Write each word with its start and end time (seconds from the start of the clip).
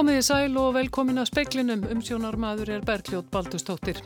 Komiði 0.00 0.22
sæl 0.24 0.54
og 0.56 0.70
velkomin 0.78 1.20
að 1.20 1.26
speiklinum, 1.28 1.82
umsjónarmaður 1.92 2.70
er 2.76 2.84
Bergljót 2.86 3.26
Baldustóttir. 3.34 3.98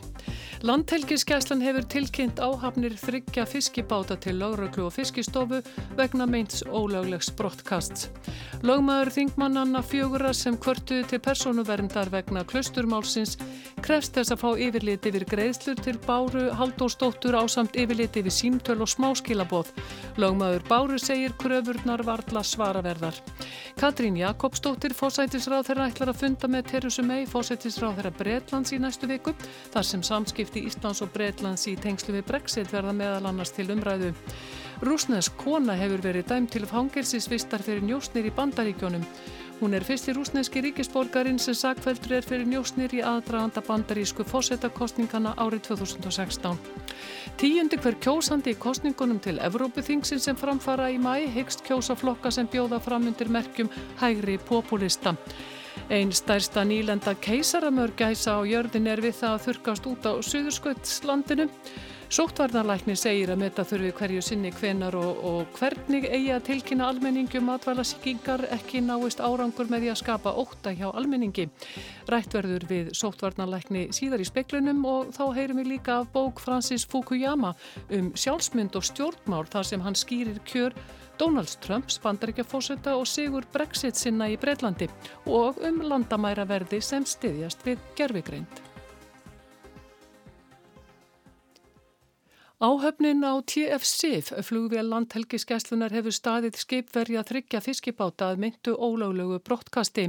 Landhelgiskeslan 0.65 1.59
hefur 1.61 1.85
tilkynnt 1.85 2.39
áhafnir 2.41 2.95
þryggja 2.97 3.43
fiskibáta 3.45 4.15
til 4.17 4.39
lauröklu 4.41 4.87
og 4.87 4.95
fiskistofu 4.95 5.59
vegna 5.93 6.25
meins 6.25 6.63
ólöglegs 6.65 7.29
brottkast. 7.37 8.07
Lögmaður 8.65 9.11
þingmannanna 9.13 9.83
fjögura 9.85 10.31
sem 10.33 10.57
kvörtuði 10.57 11.03
til 11.11 11.19
personuverndar 11.21 12.09
vegna 12.09 12.41
klusturmálsins 12.49 13.35
krefst 13.85 14.17
þess 14.17 14.33
að 14.33 14.41
fá 14.41 14.63
yfirliti 14.65 15.11
yfir 15.11 15.27
greiðslur 15.35 15.83
til 15.85 15.99
Báru 16.07 16.47
Haldóstóttur 16.57 17.37
ásamt 17.37 17.77
yfirliti 17.77 18.23
yfir 18.23 18.33
símtöl 18.33 18.81
og 18.81 18.89
smáskilabóð. 18.89 19.69
Lögmaður 20.17 20.65
Báru 20.65 20.97
segir 20.97 21.37
kröfurnar 21.37 22.01
varla 22.09 22.41
svaraverðar. 22.41 23.21
Katrín 23.77 24.17
Jakobsdóttir 24.17 24.97
fósætisráð 24.97 25.69
þeirra 25.69 25.91
ætlar 25.91 26.15
að 26.15 26.21
funda 26.23 26.49
með 26.49 26.71
Terusu 26.73 27.05
mei 27.05 27.27
fósætisráð 27.29 27.99
þeirra 27.99 28.15
Breitlands 28.17 28.73
í 28.73 28.81
næstu 28.81 29.11
viku 29.11 29.35
þar 29.75 29.89
sem 29.93 30.01
samskipti 30.55 30.67
Íslands 30.69 31.01
og 31.03 31.11
Breitlands 31.11 31.67
í 31.67 31.75
tengslu 31.75 32.13
við 32.15 32.27
Brexit 32.29 32.71
verða 32.71 32.93
meðal 32.93 33.27
annars 33.27 33.51
til 33.51 33.67
umræðu. 33.71 34.13
Rúsnes 34.81 35.29
kona 35.29 35.75
hefur 35.75 36.01
verið 36.01 36.29
dæm 36.29 36.47
til 36.47 36.65
fangelsisvistar 36.65 37.61
fyrir 37.61 37.83
njósnir 37.83 38.25
í 38.25 38.31
bandaríkjónum. 38.31 39.03
Hún 39.59 39.73
er 39.73 39.83
fyrsti 39.83 40.13
rúsneski 40.13 40.61
ríkisborgarinn 40.61 41.39
sem 41.39 41.55
sakveldur 41.55 42.17
er 42.17 42.25
fyrir 42.27 42.45
njósnir 42.45 42.91
í 42.91 43.01
aðdraganda 43.01 43.61
bandarísku 43.63 44.25
fósettakostningana 44.27 45.33
árið 45.37 45.71
2016. 45.71 46.57
Tíundi 47.39 47.79
hver 47.79 47.95
kjósandi 48.03 48.51
í 48.51 48.59
kostningunum 48.59 49.19
til 49.19 49.39
Evrópuþingsin 49.39 50.19
sem 50.19 50.35
framfara 50.35 50.89
í 50.91 50.99
mæ 50.99 51.31
hyggst 51.35 51.63
kjósaflokka 51.67 52.31
sem 52.31 52.47
bjóða 52.47 52.81
fram 52.83 53.07
undir 53.07 53.31
merkjum 53.31 53.71
hægri 53.99 54.37
populista. 54.37 55.15
Einn 55.89 56.13
stærsta 56.15 56.63
nýlenda 56.65 57.13
keisaramörgæsa 57.21 58.37
á 58.37 58.41
jörðin 58.47 58.87
er 58.89 59.01
við 59.03 59.19
það 59.19 59.35
að 59.35 59.43
þurkast 59.47 59.89
út 59.91 60.07
á 60.09 60.13
Suðursköldslandinu. 60.25 61.49
Sóttvarnarlækni 62.15 62.93
segir 62.95 63.31
að 63.33 63.39
metta 63.41 63.63
þurfi 63.65 63.89
hverju 63.97 64.21
sinni 64.23 64.51
hvenar 64.53 64.93
og, 64.95 65.21
og 65.25 65.55
hvernig 65.57 66.05
eigi 66.05 66.29
að 66.35 66.43
tilkynna 66.49 66.89
almenningum 66.91 67.49
atvælasíkingar 67.55 68.45
ekki 68.55 68.83
náist 68.85 69.23
árangur 69.25 69.71
með 69.71 69.85
því 69.85 69.89
að 69.93 69.99
skapa 70.03 70.35
óta 70.37 70.73
hjá 70.77 70.85
almenningi. 70.91 71.47
Rætt 72.11 72.37
verður 72.37 72.67
við 72.69 72.91
sóttvarnarlækni 72.97 73.87
síðar 73.95 74.21
í 74.21 74.27
speklunum 74.29 74.85
og 74.85 75.15
þá 75.17 75.23
heyrum 75.39 75.63
við 75.63 75.71
líka 75.73 75.97
af 76.03 76.11
bók 76.13 76.43
Francis 76.45 76.85
Fukuyama 76.85 77.55
um 77.97 78.13
sjálfsmynd 78.13 78.77
og 78.77 78.85
stjórnmál 78.85 79.49
þar 79.49 79.73
sem 79.73 79.81
hann 79.81 79.97
skýrir 79.97 80.37
kjör 80.45 80.77
Donald 81.19 81.51
Trumps 81.63 81.99
bandaríkjafósetta 82.03 82.95
og 82.99 83.07
sigur 83.07 83.47
Brexit 83.53 83.95
sinna 83.99 84.27
í 84.31 84.37
Breitlandi 84.39 84.89
og 85.25 85.61
um 85.63 85.81
landamæraverði 85.87 86.81
sem 86.83 87.05
styðjast 87.07 87.63
við 87.67 87.83
gerfigreind. 87.97 88.63
Áhöfnin 92.55 93.19
á 93.27 93.35
TF-SIF, 93.43 94.31
flugvél 94.47 94.87
landhelgiskeslunar, 94.87 95.91
hefur 95.91 96.13
staðið 96.15 96.55
skipverja 96.55 97.23
þryggja 97.27 97.59
fiskibáta 97.59 98.29
að 98.31 98.39
myndu 98.45 98.75
ólöglegu 98.79 99.41
brottkasti. 99.43 100.05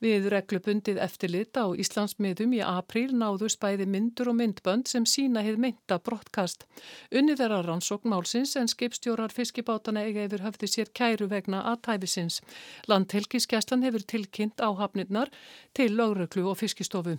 Við 0.00 0.30
reglubundið 0.32 0.96
eftirlit 1.04 1.52
á 1.60 1.68
Íslandsmiðum 1.76 2.54
í 2.56 2.62
apríl 2.64 3.12
náðust 3.12 3.60
bæði 3.60 3.84
myndur 3.84 4.30
og 4.32 4.38
myndbönd 4.38 4.88
sem 4.88 5.04
sína 5.04 5.42
hefð 5.44 5.60
mynda 5.60 5.98
brottkast. 6.00 6.64
Unnið 7.12 7.44
er 7.44 7.52
að 7.58 7.68
rannsókn 7.68 8.08
málsins 8.14 8.56
en 8.56 8.72
skipstjórar 8.72 9.36
fiskibátana 9.36 10.06
eiga 10.08 10.24
yfir 10.24 10.46
höfði 10.46 10.70
sér 10.72 10.88
kæru 10.96 11.28
vegna 11.28 11.66
aðtæfisins. 11.68 12.40
Landhelgiskeslan 12.88 13.84
hefur 13.84 14.08
tilkynnt 14.08 14.64
áhafnirnar 14.64 15.28
til 15.76 15.92
lögreglu 16.00 16.48
og 16.48 16.62
fiskistofu. 16.64 17.18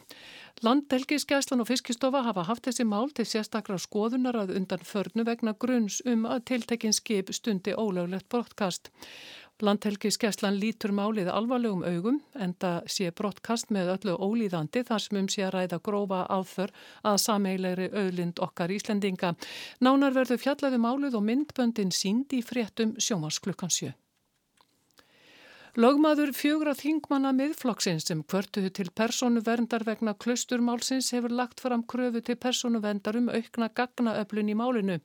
Landhelgiskeslan 0.63 1.59
og 1.59 1.67
fiskistofa 1.67 2.21
hafa 2.23 2.45
haft 2.47 2.67
þessi 2.69 2.85
mál 2.87 3.09
til 3.11 3.25
sérstakra 3.27 3.75
skoðunar 3.81 4.37
að 4.39 4.53
undan 4.55 4.85
förnu 4.87 5.25
vegna 5.27 5.51
grunns 5.59 5.97
um 6.07 6.23
að 6.25 6.45
tiltekinn 6.51 6.95
skip 6.95 7.33
stundi 7.35 7.73
ólöglegt 7.75 8.29
brottkast. 8.31 8.87
Landhelgiskeslan 9.59 10.55
lítur 10.59 10.91
málið 10.95 11.27
alvarlegum 11.31 11.83
augum 11.83 12.21
en 12.39 12.55
það 12.59 12.87
sé 12.95 13.11
brottkast 13.11 13.69
með 13.71 13.91
öllu 13.97 14.15
ólíðandi 14.15 14.83
þar 14.87 15.03
sem 15.03 15.19
um 15.19 15.29
sé 15.31 15.43
að 15.43 15.53
ræða 15.57 15.81
grófa 15.83 16.23
áþör 16.27 16.73
að 17.11 17.21
sameilegri 17.25 17.89
auðlind 17.91 18.39
okkar 18.47 18.71
Íslendinga. 18.75 19.35
Nánar 19.83 20.15
verður 20.15 20.43
fjallaði 20.43 20.79
um 20.79 20.87
málið 20.87 21.19
og 21.19 21.27
myndböndin 21.29 21.91
sínd 21.91 22.35
í 22.35 22.43
fréttum 22.43 22.95
sjómas 22.99 23.39
klukkan 23.43 23.71
sjö. 23.71 23.91
Lögmaður 25.75 26.29
fjögra 26.31 26.71
þingmanna 26.71 27.33
miðflokksins 27.35 28.05
sem 28.07 28.21
kvörtuðu 28.23 28.69
til 28.77 28.85
persónuverndar 28.95 29.83
vegna 29.83 30.13
klusturmálsins 30.23 31.09
hefur 31.11 31.33
lagt 31.35 31.59
fram 31.59 31.81
kröfu 31.83 32.21
til 32.23 32.37
persónuverndar 32.39 33.17
um 33.19 33.27
aukna 33.27 33.67
gagnaöflun 33.75 34.53
í 34.53 34.55
málinu. 34.55 35.01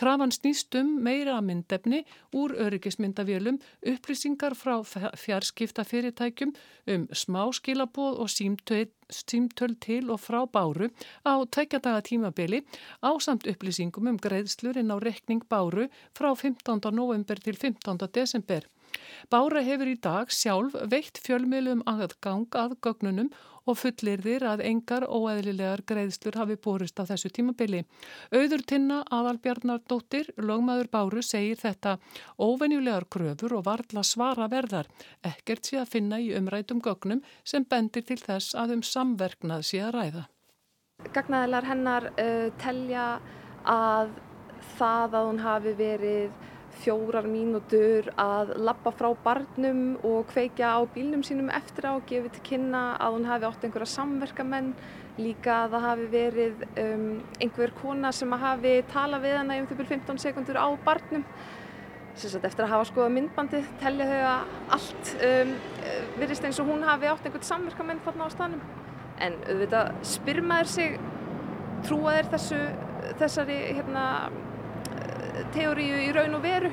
Krafan 0.00 0.32
snýst 0.32 0.72
um 0.80 0.94
meira 1.04 1.34
myndefni 1.44 2.00
úr 2.32 2.54
öryggismyndavélum, 2.64 3.58
upplýsingar 3.92 4.56
frá 4.56 4.78
fjarskiptafyrirtækjum 5.20 6.54
um 6.94 7.04
smáskilabóð 7.12 8.16
og 8.24 8.32
símtöð 8.32 8.88
símtöl 9.12 9.76
til 9.80 10.08
og 10.10 10.22
frá 10.24 10.46
Báru 10.48 10.88
á 11.28 11.44
tveikjadaga 11.44 12.00
tímabili 12.08 12.64
á 13.04 13.12
samt 13.20 13.44
upplýsingum 13.44 14.08
um 14.08 14.16
greiðslur 14.16 14.80
inn 14.80 14.90
á 14.90 14.96
rekning 14.96 15.44
Báru 15.44 15.90
frá 16.16 16.32
15. 16.32 16.80
november 16.90 17.36
til 17.36 17.54
15. 17.54 18.08
desember. 18.12 18.64
Bára 19.32 19.62
hefur 19.66 19.90
í 19.90 19.96
dag 19.98 20.30
sjálf 20.30 20.76
veitt 20.90 21.18
fjölmiðlum 21.24 21.82
aðgang 21.90 22.46
að 22.54 22.76
gögnunum 22.84 23.30
og 23.66 23.78
fullir 23.80 24.22
þir 24.22 24.44
að 24.46 24.62
engar 24.68 25.06
óeðlilegar 25.10 25.82
greiðslur 25.88 26.38
hafi 26.38 26.56
borist 26.62 27.00
á 27.02 27.04
þessu 27.08 27.32
tímabili. 27.34 27.82
Auður 28.30 28.62
Tinna 28.70 29.00
Aðalbjarnardóttir, 29.10 30.30
lögmaður 30.38 30.90
Báru, 30.92 31.22
segir 31.26 31.58
þetta 31.60 31.96
óvenjulegar 32.38 33.08
kröfur 33.10 33.56
og 33.58 33.66
varðla 33.66 34.06
svara 34.06 34.46
verðar. 34.52 34.86
Ekkert 35.26 35.66
sé 35.66 35.80
að 35.82 35.92
finna 35.96 36.22
í 36.22 36.30
umrætum 36.38 36.82
gögnum 36.84 37.24
sem 37.44 37.66
bendir 37.66 38.06
til 38.06 38.20
þess 38.22 38.54
að 38.54 38.78
um 38.78 38.86
samverknað 38.86 39.66
sé 39.66 39.82
að 39.82 39.94
ræða. 39.98 40.26
Gagnaðilar 41.12 41.66
hennar 41.66 42.10
uh, 42.14 42.46
telja 42.62 43.08
að 43.66 44.14
það 44.76 45.16
að 45.18 45.26
hún 45.26 45.42
hafi 45.42 45.72
verið 45.76 46.44
fjórar 46.82 47.26
mínútur 47.30 48.08
að 48.20 48.54
lappa 48.62 48.92
frá 48.94 49.08
barnum 49.24 49.96
og 50.06 50.26
kveikja 50.30 50.74
á 50.76 50.80
bílnum 50.94 51.24
sínum 51.26 51.50
eftir 51.54 51.88
á 51.88 51.92
og 51.96 52.06
gefi 52.08 52.32
til 52.34 52.44
kynna 52.50 52.84
að 53.02 53.16
hún 53.16 53.28
hafi 53.28 53.48
átt 53.48 53.66
einhverja 53.66 53.92
samverkamenn 53.94 54.72
líka 55.20 55.62
að 55.64 55.76
það 55.76 55.86
hafi 55.88 56.08
verið 56.12 56.64
um, 56.82 57.06
einhver 57.40 57.72
kona 57.80 58.12
sem 58.12 58.32
hafi 58.32 58.74
talað 58.92 59.24
við 59.26 59.38
hana 59.40 59.56
í 59.56 59.62
um 59.62 59.68
þau 59.70 59.84
15 59.84 60.22
sekundur 60.26 60.60
á 60.60 60.68
barnum. 60.84 61.24
Sagt, 62.16 62.44
eftir 62.48 62.64
að 62.64 62.72
hafa 62.72 62.88
skoða 62.88 63.12
myndbandi 63.12 63.60
tellja 63.82 64.08
þau 64.08 64.20
að 64.30 64.54
allt 64.76 65.14
um, 65.30 65.54
virðist 66.16 66.48
eins 66.48 66.60
og 66.62 66.70
hún 66.70 66.84
hafi 66.88 67.10
átt 67.10 67.28
einhvern 67.28 67.48
samverkamenn 67.50 68.02
þarna 68.04 68.28
á 68.28 68.30
stanum 68.32 68.66
en 69.20 69.36
auðvitað 69.48 69.92
spyr 70.04 70.42
maður 70.44 70.72
sig 70.72 70.98
trúa 71.86 72.16
þeir 72.16 72.30
þessu 72.34 72.60
þessari 73.20 73.56
hérna 73.76 74.04
teóriu 75.54 76.00
í 76.00 76.10
raun 76.14 76.36
og 76.38 76.44
veru 76.44 76.70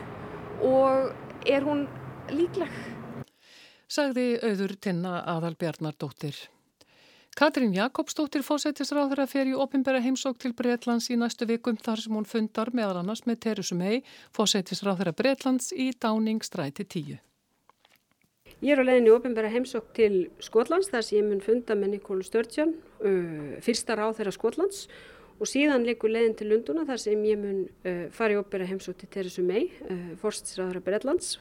og 0.63 1.47
er 1.50 1.66
hún 1.66 1.85
líkleg? 2.31 2.72
Sagði 3.91 4.40
auður 4.41 4.75
tinna 4.81 5.19
aðal 5.29 5.56
Bjarnardóttir. 5.59 6.38
Katrín 7.34 7.74
Jakobsdóttir 7.74 8.44
fósættisráður 8.46 9.24
að 9.24 9.31
fer 9.31 9.50
í 9.50 9.53
ofinbæra 9.57 10.01
heimsók 10.06 10.38
til 10.41 10.53
Breitlands 10.53 11.09
í 11.09 11.18
næstu 11.18 11.47
vikum 11.50 11.79
þar 11.81 12.04
sem 12.04 12.13
hún 12.13 12.27
fundar 12.30 12.69
meðal 12.77 13.00
annars 13.01 13.25
með 13.25 13.39
Teresu 13.48 13.77
May, 13.77 14.04
fósættisráður 14.38 15.12
að 15.12 15.18
Breitlands 15.21 15.71
í 15.74 15.89
Dáningstræti 15.98 16.86
10. 16.86 17.21
Ég 18.63 18.71
er 18.71 18.80
á 18.80 18.88
leiðinni 18.88 19.12
ofinbæra 19.12 19.50
heimsók 19.51 19.89
til 19.98 20.27
Skotlands 20.39 20.88
þar 20.94 21.04
sem 21.04 21.18
ég 21.19 21.25
mun 21.27 21.42
funda 21.44 21.75
með 21.75 21.98
Nikólu 21.98 22.24
Störtsjón, 22.24 22.77
fyrsta 23.66 23.98
ráð 23.98 24.21
þeirra 24.21 24.31
Skotlands 24.38 24.86
og 24.86 25.04
síðan 25.50 25.85
leikur 25.88 26.12
leiðin 26.13 26.35
til 26.38 26.50
Lunduna 26.51 26.85
þar 26.88 27.01
sem 27.01 27.24
ég 27.25 27.39
mun 27.39 27.63
uh, 27.65 28.03
fara 28.13 28.35
í 28.35 28.39
ópera 28.39 28.68
heimsótt 28.69 29.01
til 29.01 29.09
Teresu 29.12 29.44
May, 29.45 29.69
uh, 29.89 30.13
fórstisræðara 30.21 30.83
Breitlands 30.85 31.38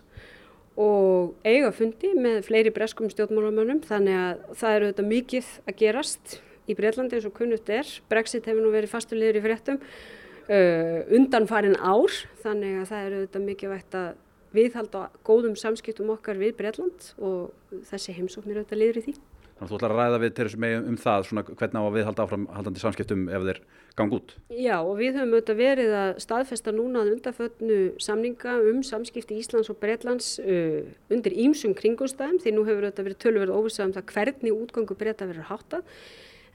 og 0.81 1.35
eiga 1.45 1.69
fundi 1.77 2.15
með 2.17 2.47
fleiri 2.47 2.73
breskum 2.73 3.11
stjórnmálamönnum 3.13 3.83
þannig 3.85 4.17
að 4.17 4.43
það 4.57 4.77
eru 4.79 4.89
þetta 4.89 5.07
mikið 5.11 5.53
að 5.67 5.79
gerast 5.83 6.39
í 6.65 6.77
Breitlandi 6.79 7.19
eins 7.19 7.29
og 7.29 7.35
kunnutt 7.37 7.69
er. 7.73 7.89
Brexit 8.09 8.49
hefur 8.49 8.65
nú 8.65 8.73
verið 8.73 8.95
fastulegur 8.95 9.41
í 9.41 9.45
fréttum 9.45 9.81
uh, 9.83 10.99
undan 11.13 11.49
farin 11.51 11.77
ár 11.77 12.15
þannig 12.45 12.81
að 12.81 12.89
það 12.93 13.09
eru 13.09 13.25
þetta 13.27 13.45
mikið 13.49 13.75
vægt 13.75 13.99
að 14.01 14.09
viðhalda 14.53 15.07
góðum 15.25 15.55
samskiptum 15.57 16.13
okkar 16.13 16.41
við 16.41 16.57
Breitland 16.59 17.13
og 17.21 17.53
þessi 17.89 18.17
heimsóknir 18.17 18.61
auðvitað 18.61 18.83
liður 18.83 19.01
í 19.01 19.05
því. 19.07 19.15
Þannig 19.53 19.63
að 19.63 19.71
þú 19.71 19.79
ætlar 19.79 19.95
að 19.95 20.01
ræða 20.01 20.21
við 20.23 20.35
Teresu 20.37 20.61
May 20.61 20.77
um 20.81 20.99
það, 21.01 21.29
svona, 21.29 21.45
hvernig 21.47 21.79
á 21.81 21.85
að 21.85 21.97
viðhalda 21.97 22.27
áframhaldandi 22.27 22.83
samskiptum 22.83 23.25
ef 23.33 23.47
þeir 23.49 23.61
ganga 23.99 24.19
út. 24.19 24.35
Já 24.49 24.77
og 24.81 24.97
við 25.01 25.19
höfum 25.19 25.37
auðvitað 25.37 25.61
verið 25.61 25.95
að 25.99 26.11
staðfesta 26.25 26.75
núna 26.75 27.03
að 27.03 27.13
undarföllnu 27.17 27.79
samninga 28.03 28.57
um 28.71 28.83
samskipti 28.87 29.39
Íslands 29.41 29.71
og 29.73 29.79
Breitlands 29.83 30.35
uh, 30.43 30.83
undir 31.13 31.37
ímsum 31.45 31.77
kringumstæðum 31.79 32.41
því 32.43 32.55
nú 32.57 32.67
hefur 32.69 32.89
auðvitað 32.89 33.09
verið 33.09 33.23
tölverð 33.27 33.57
óvissað 33.57 33.89
um 33.89 33.97
það 33.99 34.13
hvernig 34.15 34.59
útgangu 34.59 34.99
breyta 34.99 35.29
verið 35.31 35.49
háttað 35.51 36.03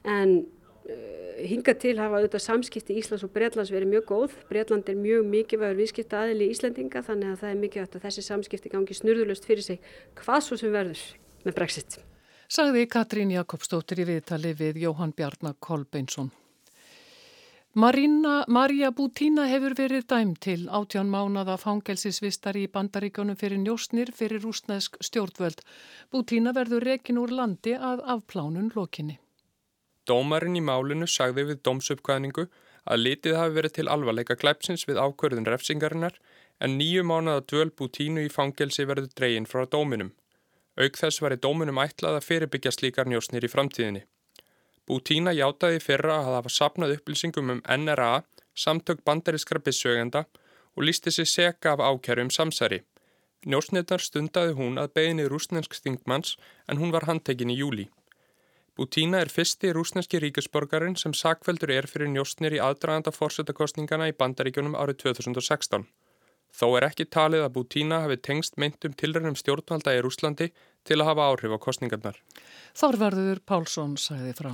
en 0.08 0.34
uh, 0.42 1.38
hinga 1.38 1.76
til 1.78 1.94
hafa 2.00 2.18
auðvitað 2.18 2.44
samskipti 2.48 2.98
Íslands 2.98 3.26
og 3.26 3.32
Breitlands 3.34 3.72
verið 3.74 3.92
mjög 3.94 4.10
góð. 4.10 4.36
Breitland 4.50 4.90
er 4.90 4.98
mjög 4.98 5.30
mikilvægur 5.30 5.80
viðskipta 5.82 6.24
aðili 6.24 6.48
í 6.48 6.56
Íslandinga 6.56 7.04
þannig 7.06 7.32
að 7.32 7.40
það 7.44 7.54
er 7.54 7.62
mikilvægt 7.62 7.98
að 7.98 8.06
þessi 8.08 8.26
samskipti 8.26 8.74
gangi 8.74 8.98
snurðulust 8.98 9.48
fyrir 9.48 9.66
sig 9.66 9.82
hvað 10.18 10.44
svo 10.48 10.58
sem 10.60 10.74
verður 10.74 11.04
með 11.46 11.58
Brexit. 11.60 12.00
Sagði 12.48 12.86
Katrín 12.88 13.32
Jakobsdóttir 13.34 14.00
í 14.00 14.06
viðtali 14.08 14.54
við 14.56 14.78
Jóhann 14.86 15.12
Bjarnar 15.12 15.58
Kolbeinsson. 15.60 16.30
Marina, 17.78 18.44
Marja 18.48 18.88
Bútína 18.90 19.44
hefur 19.46 19.76
verið 19.78 20.08
dæm 20.10 20.30
til 20.42 20.64
átján 20.66 21.12
mánada 21.12 21.54
fangelsisvistari 21.62 22.64
í 22.66 22.70
bandaríkjónum 22.74 23.38
fyrir 23.38 23.60
njósnir 23.62 24.10
fyrir 24.18 24.42
rúsnesk 24.42 24.96
stjórnvöld. 25.08 25.62
Bútína 26.10 26.50
verður 26.56 26.88
rekin 26.88 27.20
úr 27.22 27.30
landi 27.30 27.76
að 27.90 28.02
afplánun 28.16 28.72
lokinni. 28.74 29.20
Dómarinn 30.10 30.58
í 30.58 30.64
málinu 30.72 31.06
sagði 31.06 31.46
við 31.52 31.62
dómsupkvæðningu 31.70 32.48
að 32.82 33.02
litið 33.04 33.38
hafi 33.44 33.56
verið 33.60 33.76
til 33.78 33.88
alvarleika 33.94 34.40
glæpsins 34.42 34.88
við 34.90 34.98
ákverðun 34.98 35.46
refsingarinnar 35.46 36.18
en 36.58 36.78
nýju 36.82 37.06
mánada 37.06 37.46
dvöl 37.46 37.70
Bútínu 37.70 38.26
í 38.26 38.34
fangelsi 38.40 38.90
verður 38.90 39.14
dreyin 39.14 39.46
frá 39.46 39.68
dóminum. 39.70 40.16
Auk 40.74 40.98
þess 40.98 41.22
var 41.22 41.38
í 41.38 41.42
dóminum 41.46 41.78
ætlað 41.86 42.18
að 42.18 42.30
fyrirbyggja 42.32 42.74
slíkar 42.74 43.06
njósnir 43.06 43.46
í 43.46 43.54
framtíðinni. 43.54 44.08
Bútína 44.88 45.34
játaði 45.36 45.82
fyrra 45.84 46.22
að 46.22 46.30
hafa 46.38 46.50
sapnað 46.52 46.94
upplýsingum 46.96 47.50
um 47.52 47.58
NRA, 47.60 48.22
samtök 48.56 49.02
bandarískra 49.04 49.60
bissögenda 49.60 50.24
og 50.76 50.86
lísti 50.88 51.12
sér 51.12 51.28
seka 51.28 51.74
af 51.74 51.82
ákjærum 51.84 52.30
samsari. 52.32 52.80
Njósnirnar 53.44 54.00
stundaði 54.00 54.54
hún 54.56 54.80
að 54.80 54.94
beginni 54.96 55.28
rúsnensk 55.28 55.76
þingmanns 55.76 56.38
en 56.66 56.80
hún 56.80 56.94
var 56.94 57.04
handtekinn 57.06 57.52
í 57.52 57.58
júli. 57.60 57.86
Bútína 58.78 59.20
er 59.20 59.28
fyrsti 59.28 59.74
rúsneski 59.74 60.20
ríkisborgarinn 60.22 60.96
sem 60.96 61.12
sakveldur 61.12 61.72
er 61.74 61.86
fyrir 61.90 62.08
njósnir 62.14 62.56
í 62.56 62.60
aðdraganda 62.62 63.12
fórsetakostningana 63.12 64.08
í 64.08 64.14
bandaríkjunum 64.16 64.78
árið 64.78 65.02
2016. 65.04 65.84
Þó 66.54 66.66
er 66.78 66.86
ekki 66.88 67.04
talið 67.12 67.44
að 67.44 67.52
Bútína 67.58 68.00
hafi 68.06 68.16
tengst 68.28 68.56
meintum 68.56 68.94
tilrænum 68.96 69.36
stjórnvalda 69.36 69.98
í 69.98 70.00
Rúslandi 70.06 70.48
til 70.88 70.96
að 71.02 71.10
hafa 71.10 71.28
áhrif 71.28 71.54
á 71.54 71.58
kostningarnar. 71.60 72.16
Þorvarður 72.78 73.44
Pálsson 73.44 73.98
sagði 74.00 74.32
frá. 74.38 74.52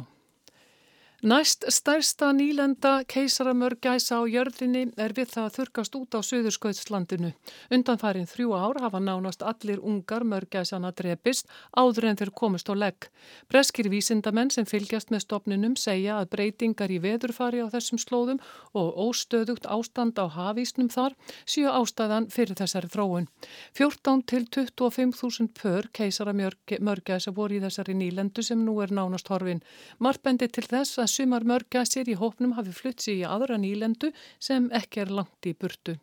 Næst 1.24 1.64
stærsta 1.72 2.26
nýlenda 2.36 2.98
keisaramörgæsa 3.08 4.18
á 4.20 4.28
jörðinni 4.28 4.90
er 5.00 5.14
við 5.16 5.30
það 5.32 5.44
að 5.48 5.54
þurkast 5.56 5.94
út 5.96 6.16
á 6.16 6.20
Suðurskautslandinu. 6.20 7.30
Undanfærin 7.72 8.28
þrjú 8.28 8.50
ár 8.52 8.76
hafa 8.84 9.00
nánast 9.00 9.40
allir 9.40 9.80
ungar 9.80 10.20
mörgæsana 10.28 10.90
drepist 10.92 11.48
áður 11.72 12.10
en 12.10 12.20
þeir 12.20 12.32
komist 12.36 12.68
á 12.68 12.76
legg. 12.76 13.08
Breskir 13.48 13.88
vísindamenn 13.88 14.52
sem 14.52 14.68
fylgjast 14.68 15.08
með 15.08 15.24
stopninum 15.24 15.78
segja 15.80 16.18
að 16.18 16.28
breytingar 16.34 16.92
í 16.92 17.00
veðurfari 17.00 17.64
á 17.64 17.72
þessum 17.72 18.02
slóðum 18.04 18.42
og 18.76 18.92
óstöðugt 19.06 19.64
ástand 19.64 20.20
á 20.20 20.28
hafísnum 20.28 20.92
þar 20.92 21.16
séu 21.48 21.72
ástæðan 21.72 22.28
fyrir 22.28 22.60
þessari 22.60 22.92
þróun. 22.92 23.30
14 23.72 24.26
til 24.28 24.44
25.000 24.44 25.48
pör 25.56 25.88
keisaramörgæsa 25.88 27.32
voru 27.32 27.56
í 27.56 27.64
þessari 27.64 27.96
nýlendu 27.96 28.44
sem 28.44 28.60
nú 28.60 28.76
er 28.84 28.92
nánast 28.92 29.32
horfin. 29.32 29.64
Martbendi 29.96 30.52
til 30.52 30.68
þess 30.68 31.00
að 31.00 31.13
sumar 31.16 31.46
mörgæsir 31.48 32.10
í 32.10 32.18
hópnum 32.20 32.56
hafi 32.58 32.74
flutt 32.80 33.04
sig 33.04 33.22
í 33.22 33.28
aðra 33.36 33.60
nýlendu 33.60 34.10
sem 34.38 34.66
ekki 34.80 35.04
er 35.04 35.14
langt 35.20 35.50
í 35.50 35.54
burtu. 35.54 35.96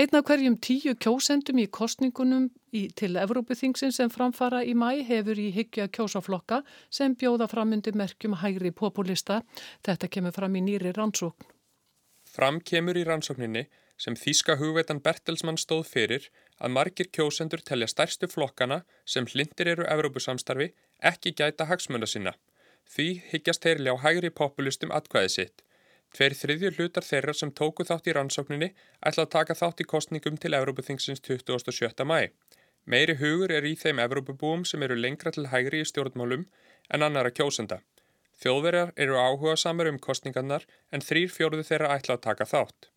Einn 0.00 0.16
af 0.16 0.24
hverjum 0.24 0.54
tíu 0.56 0.94
kjósendum 0.96 1.58
í 1.60 1.66
kostningunum 1.68 2.46
í, 2.72 2.86
til 2.96 3.18
Evrópuþingsin 3.20 3.92
sem 3.92 4.08
framfara 4.12 4.62
í 4.64 4.72
mæ 4.72 5.02
hefur 5.04 5.36
í 5.36 5.50
hyggja 5.52 5.90
kjósaflokka 5.92 6.62
sem 6.88 7.12
bjóða 7.20 7.50
framundi 7.52 7.92
merkjum 7.92 8.38
hægri 8.40 8.72
populista. 8.72 9.42
Þetta 9.84 10.08
kemur 10.08 10.32
fram 10.32 10.56
í 10.56 10.62
nýri 10.64 10.94
rannsókn. 10.96 11.44
Fram 12.24 12.62
kemur 12.64 12.96
í 12.96 13.04
rannsókninni 13.04 13.66
sem 14.00 14.16
þýska 14.16 14.56
hugveitan 14.62 15.02
Bertelsmann 15.04 15.60
stóð 15.60 15.84
fyrir 15.90 16.30
að 16.56 16.72
margir 16.78 17.10
kjósendur 17.12 17.60
telja 17.60 17.90
stærstu 17.92 18.30
flokkana 18.32 18.80
sem 19.04 19.28
hlindir 19.28 19.74
eru 19.74 19.84
Evrópusamstarfi 19.84 20.72
ekki 21.12 21.34
gæta 21.36 21.68
hagsmönda 21.68 22.08
sinna. 22.08 22.32
Því 22.88 23.08
higgjast 23.32 23.62
þeir 23.66 23.84
ljá 23.86 23.92
hægri 24.04 24.30
populistum 24.30 24.92
atkvæði 24.92 25.30
sitt. 25.36 25.62
Tveir 26.12 26.34
þriðju 26.36 26.70
hlutar 26.76 27.06
þeirra 27.06 27.32
sem 27.36 27.52
tóku 27.56 27.86
þátt 27.88 28.08
í 28.10 28.14
rannsókninni 28.16 28.68
ætla 29.08 29.24
að 29.24 29.32
taka 29.36 29.56
þátt 29.56 29.80
í 29.80 29.88
kostningum 29.92 30.36
til 30.36 30.52
Evrópuþingsins 30.58 31.24
27. 31.24 32.04
mæ. 32.04 32.28
Meiri 32.84 33.16
hugur 33.16 33.52
er 33.54 33.64
í 33.64 33.72
þeim 33.78 34.02
Evrópubúum 34.02 34.66
sem 34.68 34.82
eru 34.82 34.98
lengra 34.98 35.32
til 35.32 35.46
hægri 35.48 35.80
í 35.80 35.88
stjórnmálum 35.88 36.44
en 36.90 37.06
annara 37.06 37.30
kjósenda. 37.30 37.80
Þjóðverjar 38.42 38.92
eru 39.04 39.16
áhuga 39.16 39.54
samar 39.56 39.88
um 39.88 40.00
kostningarnar 40.02 40.66
en 40.90 41.04
þrýr 41.06 41.30
fjóruðu 41.30 41.64
þeirra 41.68 41.94
ætla 41.96 42.18
að 42.18 42.24
taka 42.26 42.48
þátt. 42.52 42.88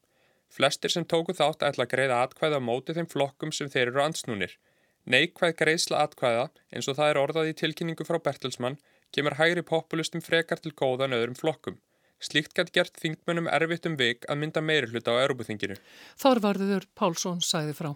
Flestir 0.56 0.92
sem 0.92 1.06
tóku 1.06 1.36
þátt 1.38 1.64
ætla 1.68 1.86
að 1.86 1.92
greiða 1.94 2.22
atkvæða 2.26 2.62
móti 2.64 2.96
þeim 2.98 3.10
flokkum 3.12 3.54
sem 3.54 3.70
þeir 3.70 3.92
eru 3.92 4.04
ansnúnir. 4.04 4.58
Neikvæð 5.06 5.56
greiðsla 5.62 6.02
atkvæða 6.08 6.50
eins 6.74 6.90
og 6.90 6.98
það 6.98 7.12
er 7.12 7.22
orðað 7.22 7.50
í 7.52 7.58
tilkynningu 7.62 8.08
frá 8.08 8.18
Bertelsmann 8.28 8.80
kemur 9.16 9.38
hægri 9.40 9.64
populistum 9.66 10.24
frekar 10.24 10.60
til 10.62 10.76
góðan 10.76 11.16
öðrum 11.16 11.40
flokkum. 11.40 11.80
Slíkt 12.24 12.56
gætt 12.58 12.72
gert 12.76 13.00
þingmönnum 13.02 13.50
erfitt 13.52 13.88
um 13.90 13.98
vik 14.00 14.28
að 14.32 14.40
mynda 14.42 14.64
meiri 14.64 14.92
hluta 14.92 15.16
á 15.16 15.24
Európaþinginu. 15.26 15.76
Þorvarður 16.22 16.88
Pálsson 16.96 17.42
sæði 17.44 17.76
frá. 17.78 17.92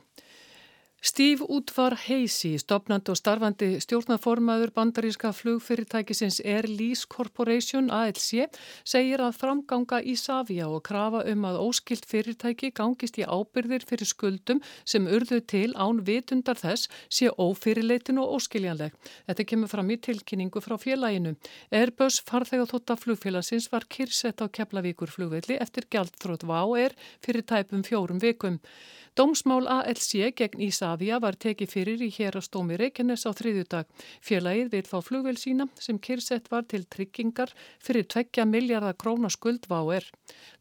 Steve 1.02 1.46
Udvar 1.48 1.94
Heisi, 1.96 2.58
stopnandi 2.60 3.14
og 3.14 3.16
starfandi 3.16 3.68
stjórnaformaður 3.80 4.74
bandaríska 4.76 5.30
flugfyrirtækisins 5.32 6.42
Air 6.44 6.68
Lease 6.68 7.08
Corporation 7.08 7.88
ALC 7.88 8.50
segir 8.84 9.24
að 9.24 9.38
framganga 9.40 10.02
í 10.04 10.18
Savia 10.20 10.68
og 10.68 10.84
krafa 10.90 11.24
um 11.32 11.48
að 11.48 11.62
óskilt 11.64 12.04
fyrirtæki 12.10 12.74
gangist 12.76 13.16
í 13.16 13.24
ábyrðir 13.24 13.88
fyrir 13.88 14.12
skuldum 14.12 14.60
sem 14.84 15.08
urðu 15.08 15.40
til 15.40 15.72
án 15.80 16.04
vitundar 16.04 16.60
þess 16.60 16.92
sé 17.08 17.32
ófyrirleitin 17.32 18.20
og 18.20 18.36
óskiljanleg. 18.36 18.92
Þetta 19.32 19.50
kemur 19.54 19.72
fram 19.72 19.96
í 19.96 20.02
tilkynningu 20.04 20.60
frá 20.60 20.76
félaginu. 20.84 21.38
Airbus 21.72 22.20
farþegaþótta 22.28 23.00
flugfélagsins 23.00 23.72
var 23.72 23.88
kyrsett 23.88 24.44
á 24.44 24.52
Keflavíkur 24.52 25.16
flugvelli 25.16 25.64
eftir 25.64 25.88
gjaldþrótt 25.88 26.44
VAU-er 26.44 27.00
fyrir 27.24 27.48
tæpum 27.48 27.88
fjórum 27.88 28.20
vikum. 28.20 28.60
Dómsmál 29.20 29.66
ALC 29.68 30.30
gegn 30.38 30.62
Ísafja 30.90 31.20
var 31.22 31.36
tekið 31.38 31.70
fyrir 31.70 32.02
í 32.02 32.08
hérastómi 32.10 32.74
Reykjanes 32.80 33.22
á 33.30 33.32
þriðjudag. 33.38 33.86
Félagið 34.26 34.72
vil 34.74 34.88
fá 34.90 34.98
flugvel 35.06 35.36
sína 35.38 35.68
sem 35.78 36.00
kyrsett 36.02 36.50
var 36.50 36.66
til 36.66 36.88
tryggingar 36.90 37.54
fyrir 37.78 38.08
2 38.10 38.46
miljardar 38.50 38.98
króna 38.98 39.30
skuld 39.30 39.68
VAR. 39.70 40.02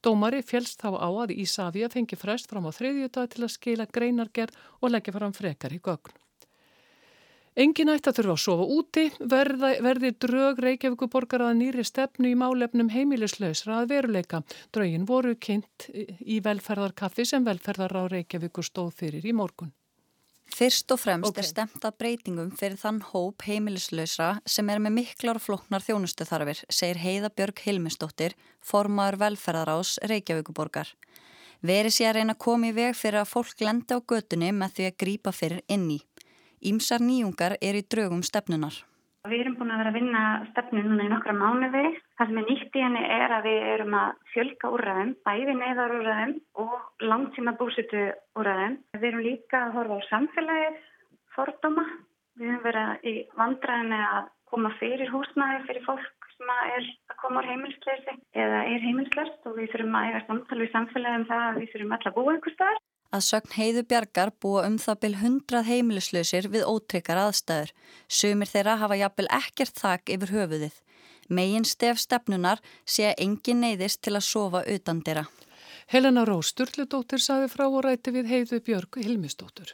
Dómari 0.04 0.42
fjelst 0.44 0.84
þá 0.84 1.00
á 1.00 1.08
að 1.08 1.32
Ísafja 1.32 1.88
fengi 1.88 2.16
frest 2.20 2.50
fram 2.50 2.68
á 2.68 2.76
þriðjudag 2.76 3.32
til 3.32 3.44
að 3.46 3.54
skila 3.56 3.86
greinargerð 3.88 4.60
og 4.82 4.92
leggja 4.92 5.16
fram 5.16 5.32
frekar 5.32 5.72
í 5.72 5.80
gögn. 5.80 6.12
Engin 7.56 7.88
ætti 7.88 8.12
að 8.12 8.20
þurfa 8.20 8.34
að 8.36 8.42
sofa 8.44 8.66
úti, 8.76 9.06
verða, 9.32 9.72
verði 9.82 10.12
drög 10.12 10.60
Reykjavíkuborgar 10.62 11.42
að 11.48 11.56
nýri 11.62 11.88
stefnu 11.88 12.28
í 12.30 12.36
málefnum 12.36 12.92
heimilislausra 12.92 13.80
að 13.80 13.96
veruleika. 13.96 14.44
Drögin 14.76 15.08
voru 15.08 15.34
kynnt 15.40 15.88
í 16.20 16.38
velferðarkaffi 16.44 17.26
sem 17.26 17.48
velferðar 17.48 17.96
á 17.96 18.02
Reykjavíku 18.12 18.62
stóð 18.62 18.92
fyrir 19.00 19.26
í 19.26 19.34
morgun. 19.34 19.72
Fyrst 20.48 20.90
og 20.94 20.98
fremst 21.02 21.28
okay. 21.28 21.44
er 21.44 21.46
stemt 21.46 21.84
að 21.84 21.96
breytingum 22.00 22.48
fyrir 22.56 22.78
þann 22.80 23.02
hóp 23.10 23.44
heimilislausra 23.46 24.30
sem 24.48 24.70
er 24.72 24.80
með 24.82 24.94
miklar 24.96 25.38
og 25.38 25.44
floknar 25.44 25.84
þjónustuþarfir, 25.84 26.64
segir 26.72 27.00
Heiða 27.02 27.30
Björg 27.36 27.60
Hilmisdóttir, 27.66 28.34
formaður 28.64 29.20
velferðar 29.22 29.74
ás 29.76 29.98
Reykjavíkuborgar. 30.08 30.94
Veri 31.60 31.92
sér 31.92 32.12
að 32.12 32.20
reyna 32.20 32.36
að 32.36 32.42
koma 32.46 32.70
í 32.70 32.74
veg 32.74 32.96
fyrir 32.96 33.20
að 33.20 33.32
fólk 33.32 33.64
lendi 33.66 33.94
á 33.94 33.98
götunni 34.00 34.52
með 34.54 34.76
því 34.76 34.88
að 34.88 34.98
grípa 35.04 35.34
fyrir 35.34 35.64
inni. 35.68 36.00
Ímsar 36.64 37.02
nýjungar 37.04 37.58
er 37.60 37.78
í 37.78 37.84
draugum 37.84 38.24
stefnunar. 38.26 38.80
Við 39.28 39.42
erum 39.42 39.56
búin 39.58 39.72
að 39.74 39.80
vera 39.82 39.90
að 39.92 39.96
vinna 39.98 40.20
stefnu 40.48 40.82
núna 40.84 41.04
í 41.04 41.10
nokkra 41.12 41.34
mánuði. 41.36 41.84
Það 42.16 42.30
sem 42.30 42.38
er 42.40 42.46
nýtt 42.48 42.76
í 42.78 42.84
henni 42.84 43.02
er 43.18 43.34
að 43.36 43.48
við 43.48 43.66
erum 43.74 43.96
að 43.98 44.14
fjölka 44.32 44.70
úrraðum, 44.72 45.10
bæði 45.28 45.56
neyðar 45.58 45.94
úrraðum 45.98 46.34
og 46.64 47.04
langtíma 47.04 47.54
búsutu 47.60 48.04
úrraðum. 48.40 48.78
Við 48.96 49.08
erum 49.10 49.24
líka 49.26 49.62
að 49.66 49.74
horfa 49.76 49.98
á 50.00 50.08
samfélagið, 50.08 50.80
fordóma. 51.36 51.84
Við 52.38 52.52
erum 52.52 52.64
verið 52.64 53.08
í 53.10 53.14
vandræðinu 53.36 54.00
að 54.08 54.32
koma 54.48 54.72
fyrir 54.80 55.12
húsnæði 55.12 55.64
fyrir 55.68 55.84
fólk 55.84 56.28
sem 56.38 56.52
er 56.54 56.84
að 57.10 57.16
koma 57.20 57.42
á 57.44 57.48
heimilsleysi 57.50 58.14
eða 58.38 58.60
er 58.70 58.84
heimilslöst 58.84 59.48
og 59.50 59.58
við 59.58 59.72
þurfum 59.74 59.96
að 59.98 60.08
eiga 60.08 60.20
samtal 60.28 60.60
við 60.62 60.70
samfélagið 60.74 61.18
um 61.18 61.26
það 61.28 61.46
að 61.48 61.58
við 61.58 61.72
þurfum 61.72 61.96
alltaf 61.96 62.12
að 62.12 62.18
búa 62.18 62.34
einhver 62.34 62.54
starf. 62.54 62.84
Að 63.08 63.22
sögn 63.24 63.54
heiðu 63.56 63.82
bjargar 63.88 64.34
búa 64.42 64.66
um 64.68 64.76
það 64.82 64.98
byl 65.04 65.14
hundrað 65.22 65.68
heimilislausir 65.70 66.48
við 66.52 66.66
ótrykkar 66.68 67.20
aðstæður. 67.22 67.72
Sumir 68.08 68.50
þeirra 68.50 68.76
hafa 68.82 68.98
jafnvel 69.00 69.28
ekkert 69.38 69.80
þak 69.80 70.12
yfir 70.12 70.34
höfuðið. 70.36 70.76
Megin 71.28 71.64
stef 71.64 72.00
stefnunar 72.04 72.60
sé 72.84 73.08
að 73.08 73.24
engin 73.24 73.64
neyðist 73.64 74.02
til 74.04 74.16
að 74.16 74.28
sofa 74.28 74.64
utan 74.76 75.00
dyrra. 75.04 75.24
Helena 75.88 76.26
Rós 76.28 76.52
Sturldudóttir 76.52 77.24
saði 77.24 77.48
frá 77.48 77.64
og 77.68 77.82
ræti 77.86 78.12
við 78.12 78.28
heiðu 78.28 78.60
Björg 78.64 79.00
Hilmisdóttur. 79.00 79.72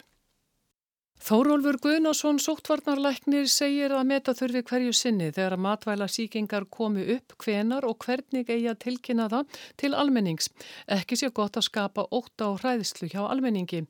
Þórólfur 1.25 1.79
Guðnason 1.81 2.37
sóttvarnarlæknir 2.37 3.47
segir 3.49 3.95
að 3.97 4.03
meta 4.11 4.35
þurfi 4.37 4.61
hverju 4.69 4.91
sinni 4.93 5.31
þegar 5.33 5.55
matvæla 5.57 6.05
síkingar 6.13 6.67
komi 6.69 7.07
upp 7.15 7.33
hvenar 7.41 7.87
og 7.89 7.97
hvernig 8.05 8.51
eigi 8.53 8.67
að 8.69 8.83
tilkynna 8.83 9.31
það 9.33 9.57
til 9.81 9.91
almennings. 9.97 10.51
Ekki 10.85 11.17
sé 11.17 11.31
gott 11.33 11.57
að 11.57 11.65
skapa 11.71 12.05
óta 12.13 12.51
og 12.51 12.61
hræðslu 12.61 13.09
hjá 13.09 13.23
almenningi. 13.23 13.87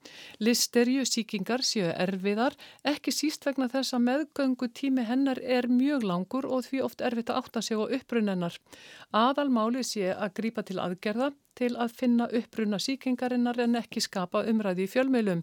Listerju 0.47 1.03
síkingar 1.11 1.67
séu 1.67 1.91
erfiðar, 1.91 2.55
ekki 2.87 3.11
síst 3.11 3.51
vegna 3.51 3.67
þess 3.73 3.99
að 3.99 4.07
meðgöngu 4.13 4.71
tími 4.71 5.03
hennar 5.11 5.43
er 5.43 5.67
mjög 5.67 6.07
langur 6.07 6.47
og 6.47 6.69
því 6.69 6.87
oft 6.87 7.03
erfitt 7.03 7.35
að 7.35 7.43
átta 7.43 7.67
sig 7.67 7.75
á 7.75 7.83
upprunennar. 7.83 8.63
Aðalmáli 9.11 9.83
sé 9.83 10.15
að 10.15 10.37
grípa 10.39 10.63
til 10.63 10.79
aðgerða 10.79 11.35
til 11.59 11.73
að 11.81 11.95
finna 11.99 12.27
uppbruna 12.39 12.79
síkingarinnar 12.83 13.61
en 13.65 13.79
ekki 13.81 14.03
skapa 14.05 14.43
umræði 14.51 14.87
í 14.87 14.91
fjölmeilum. 14.91 15.43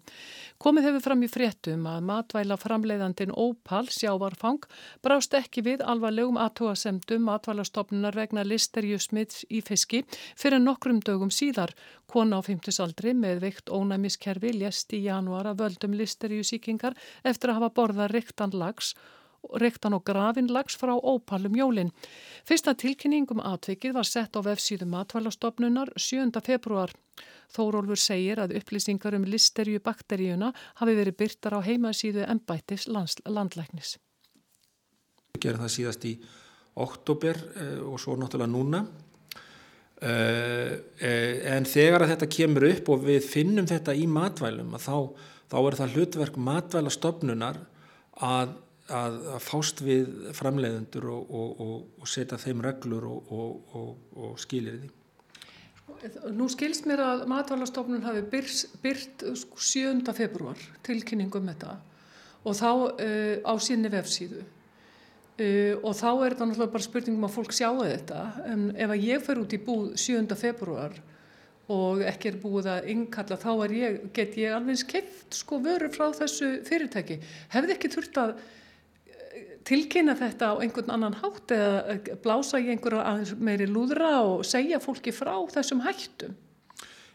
Komið 0.62 0.88
hefur 0.88 1.06
fram 1.06 1.24
í 1.26 1.30
fréttum 1.32 1.86
að 1.90 2.04
matvæla 2.10 2.58
framleiðandin 2.62 3.34
Opal 3.36 3.86
sjávarfang 3.92 4.68
brást 5.06 5.34
ekki 5.38 5.64
við 5.68 5.86
alvarlegum 5.94 6.40
aðtóasemdum 6.42 7.26
matvælastofnunar 7.30 8.18
vegna 8.18 8.46
listerjusmiðs 8.48 9.46
í 9.50 9.64
fiski 9.66 10.04
fyrir 10.36 10.62
nokkrum 10.64 11.00
dögum 11.06 11.32
síðar. 11.32 11.74
Kona 12.12 12.40
á 12.40 12.46
50 12.46 12.82
aldri 12.84 13.16
með 13.16 13.46
veikt 13.46 13.72
ónæmiskerfi 13.72 14.54
lést 14.58 14.94
í 14.94 15.06
janúar 15.06 15.48
að 15.54 15.64
völdum 15.64 15.96
listerjusíkingar 15.98 16.98
eftir 17.24 17.52
að 17.52 17.62
hafa 17.62 17.76
borðað 17.80 18.16
riktan 18.18 18.56
lags 18.56 18.96
reyktan 19.62 19.96
og 19.98 20.04
grafin 20.06 20.50
lags 20.52 20.78
frá 20.78 20.94
ópalum 20.96 21.56
jólin. 21.58 21.92
Fyrsta 22.48 22.74
tilkynningum 22.78 23.42
atvikið 23.44 23.96
var 23.98 24.08
sett 24.08 24.38
á 24.38 24.42
vefsíðu 24.46 24.88
matvælastofnunar 24.90 25.94
7. 25.98 26.32
februar. 26.46 26.94
Þórólfur 27.52 28.00
segir 28.00 28.40
að 28.40 28.56
upplýsingar 28.62 29.18
um 29.18 29.28
listerju 29.28 29.82
bakteríuna 29.84 30.54
hafi 30.80 30.96
verið 30.96 31.18
byrtar 31.20 31.58
á 31.58 31.66
heimasíðu 31.66 32.24
ennbættis 32.24 32.88
landlæknis. 32.88 33.98
Við 35.36 35.44
gerum 35.44 35.66
það 35.66 35.76
síðast 35.76 36.08
í 36.08 36.16
oktober 36.80 37.40
eh, 37.60 37.80
og 37.84 38.00
svo 38.00 38.16
náttúrulega 38.16 38.52
núna. 38.52 38.86
Eh, 40.02 40.72
eh, 41.04 41.36
en 41.54 41.68
þegar 41.68 42.06
að 42.06 42.16
þetta 42.16 42.32
kemur 42.34 42.66
upp 42.72 42.88
og 42.90 43.04
við 43.06 43.28
finnum 43.28 43.68
þetta 43.70 43.94
í 43.94 44.08
matvælum 44.10 44.74
þá, 44.82 44.96
þá 45.52 45.58
er 45.60 45.78
það 45.82 45.98
hlutverk 45.98 46.40
matvælastofnunar 46.42 47.60
að 48.26 48.56
að, 48.92 49.20
að 49.36 49.44
fást 49.46 49.84
við 49.86 50.10
framleiðendur 50.38 51.08
og, 51.12 51.36
og, 51.36 51.76
og 52.02 52.10
setja 52.10 52.40
þeim 52.42 52.64
reglur 52.66 53.08
og, 53.10 53.32
og 54.16 54.42
skilir 54.42 54.82
því. 54.82 54.92
Nú 56.34 56.48
skilst 56.50 56.88
mér 56.90 57.04
að 57.06 57.28
matvælastofnun 57.30 58.06
hafi 58.06 58.24
byrt, 58.32 58.78
byrt 58.82 59.26
7. 59.54 60.02
februar 60.18 60.58
tilkynningum 60.86 61.50
þetta 61.52 61.76
og 62.42 62.58
þá 62.58 62.70
uh, 62.72 63.36
á 63.46 63.54
sinni 63.62 63.92
vefsíðu 63.94 64.42
uh, 64.42 65.76
og 65.84 65.94
þá 65.98 66.10
er 66.10 66.34
þetta 66.34 66.48
náttúrulega 66.50 66.74
bara 66.74 66.88
spurningum 66.88 67.28
að 67.28 67.36
fólk 67.36 67.54
sjáu 67.54 67.84
þetta 67.84 68.24
en 68.50 68.70
ef 68.74 68.96
að 68.96 69.08
ég 69.12 69.26
fer 69.28 69.42
út 69.44 69.54
í 69.54 69.62
búð 69.62 69.92
7. 70.02 70.26
februar 70.40 70.98
og 71.72 72.02
ekki 72.08 72.32
er 72.32 72.40
búið 72.42 72.70
að 72.72 72.90
innkalla 72.92 73.38
þá 73.40 73.52
ég, 73.76 74.00
get 74.16 74.36
ég 74.40 74.56
alveg 74.56 74.82
skeift 74.82 75.38
sko 75.38 75.62
vörur 75.64 75.92
frá 75.94 76.10
þessu 76.18 76.58
fyrirtæki. 76.68 77.20
Hefði 77.54 77.76
ekki 77.78 77.92
þurft 77.94 78.20
að 78.20 78.34
tilkynna 79.68 80.16
þetta 80.20 80.54
á 80.54 80.62
einhvern 80.64 80.94
annan 80.94 81.18
hátt 81.22 81.54
eða 81.56 81.98
blása 82.24 82.60
í 82.62 82.70
einhverja 82.74 83.36
meiri 83.40 83.68
lúðra 83.70 84.14
og 84.26 84.46
segja 84.48 84.82
fólki 84.84 85.14
frá 85.16 85.34
þessum 85.54 85.84
hættum? 85.86 86.36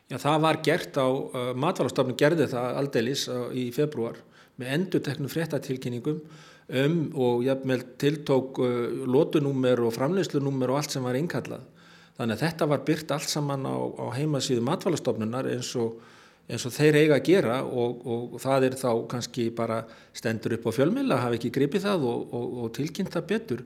Já, 0.06 0.18
það 0.22 0.42
var 0.44 0.58
gert 0.62 0.98
á, 1.02 1.06
uh, 1.06 1.52
matvælastofnun 1.58 2.18
gerði 2.18 2.46
það 2.52 2.76
aldeilis 2.80 3.24
uh, 3.26 3.48
í 3.50 3.68
februar 3.74 4.20
með 4.56 4.74
endur 4.76 5.02
teknum 5.02 5.30
fréttatilkynningum 5.32 6.20
um 6.66 6.94
og 7.14 7.42
jafnvel 7.46 7.82
tiltók 7.98 8.60
uh, 8.62 9.02
lótunúmer 9.06 9.82
og 9.82 9.94
framleyslunúmer 9.96 10.70
og 10.70 10.80
allt 10.80 10.94
sem 10.94 11.06
var 11.06 11.18
innkallað. 11.18 11.64
Þannig 12.16 12.36
að 12.36 12.44
þetta 12.46 12.68
var 12.70 12.84
byrt 12.86 13.10
allt 13.12 13.32
saman 13.32 13.66
á, 13.66 13.76
á 13.76 14.06
heimasíðu 14.14 14.62
matvælastofnunar 14.64 15.50
eins 15.50 15.74
og 15.76 15.98
eins 16.46 16.66
og 16.68 16.74
þeir 16.74 17.00
eiga 17.00 17.18
að 17.18 17.26
gera 17.26 17.58
og, 17.64 18.02
og 18.06 18.36
það 18.42 18.68
er 18.68 18.78
þá 18.78 18.90
kannski 19.10 19.48
bara 19.54 19.80
stendur 20.14 20.56
upp 20.56 20.68
á 20.70 20.76
fjölmjöla, 20.78 21.20
hafa 21.24 21.38
ekki 21.38 21.52
gripið 21.54 21.86
það 21.88 22.06
og, 22.06 22.34
og, 22.38 22.58
og 22.62 22.72
tilkynnt 22.76 23.14
það 23.14 23.28
betur. 23.32 23.64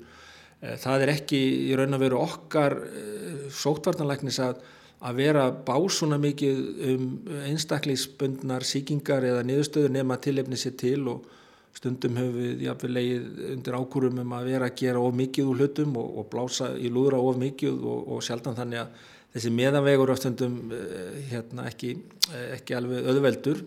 Eh, 0.61 0.77
það 0.81 1.05
er 1.05 1.15
ekki 1.17 1.41
í 1.69 1.75
raun 1.77 1.97
að 1.97 2.07
veru 2.07 2.23
okkar 2.23 2.79
eh, 2.89 3.43
sótvartanleiknis 3.53 4.41
að, 4.45 4.63
að 5.05 5.21
vera 5.21 5.45
básuna 5.53 6.21
mikið 6.21 6.65
um 6.95 7.05
einstakleisbundnar 7.51 8.65
síkingar 8.69 9.29
eða 9.29 9.45
niðurstöður 9.49 9.95
nema 9.99 10.21
tilefni 10.21 10.61
sér 10.61 10.77
til 10.81 11.05
og 11.13 11.29
stundum 11.77 12.17
hefur 12.19 12.59
við 12.59 12.91
leið 12.91 13.41
undir 13.55 13.77
ákúrum 13.79 14.25
um 14.25 14.33
að 14.35 14.49
vera 14.51 14.69
að 14.69 14.81
gera 14.81 15.01
of 15.05 15.15
mikið 15.17 15.53
úr 15.53 15.61
hlutum 15.61 15.95
og 16.01 16.25
blása 16.33 16.73
í 16.75 16.91
lúðra 16.91 17.21
of 17.23 17.39
mikið 17.39 17.85
og 17.87 18.19
sjaldan 18.27 18.57
þannig 18.59 18.83
að 18.83 19.07
þessi 19.35 19.53
meðanvegur 19.55 20.11
á 20.11 20.17
stundum 20.19 20.57
eh, 20.75 21.19
hérna, 21.31 21.67
ekki, 21.71 21.95
eh, 22.33 22.47
ekki 22.57 22.77
alveg 22.79 23.11
öðveldur 23.13 23.63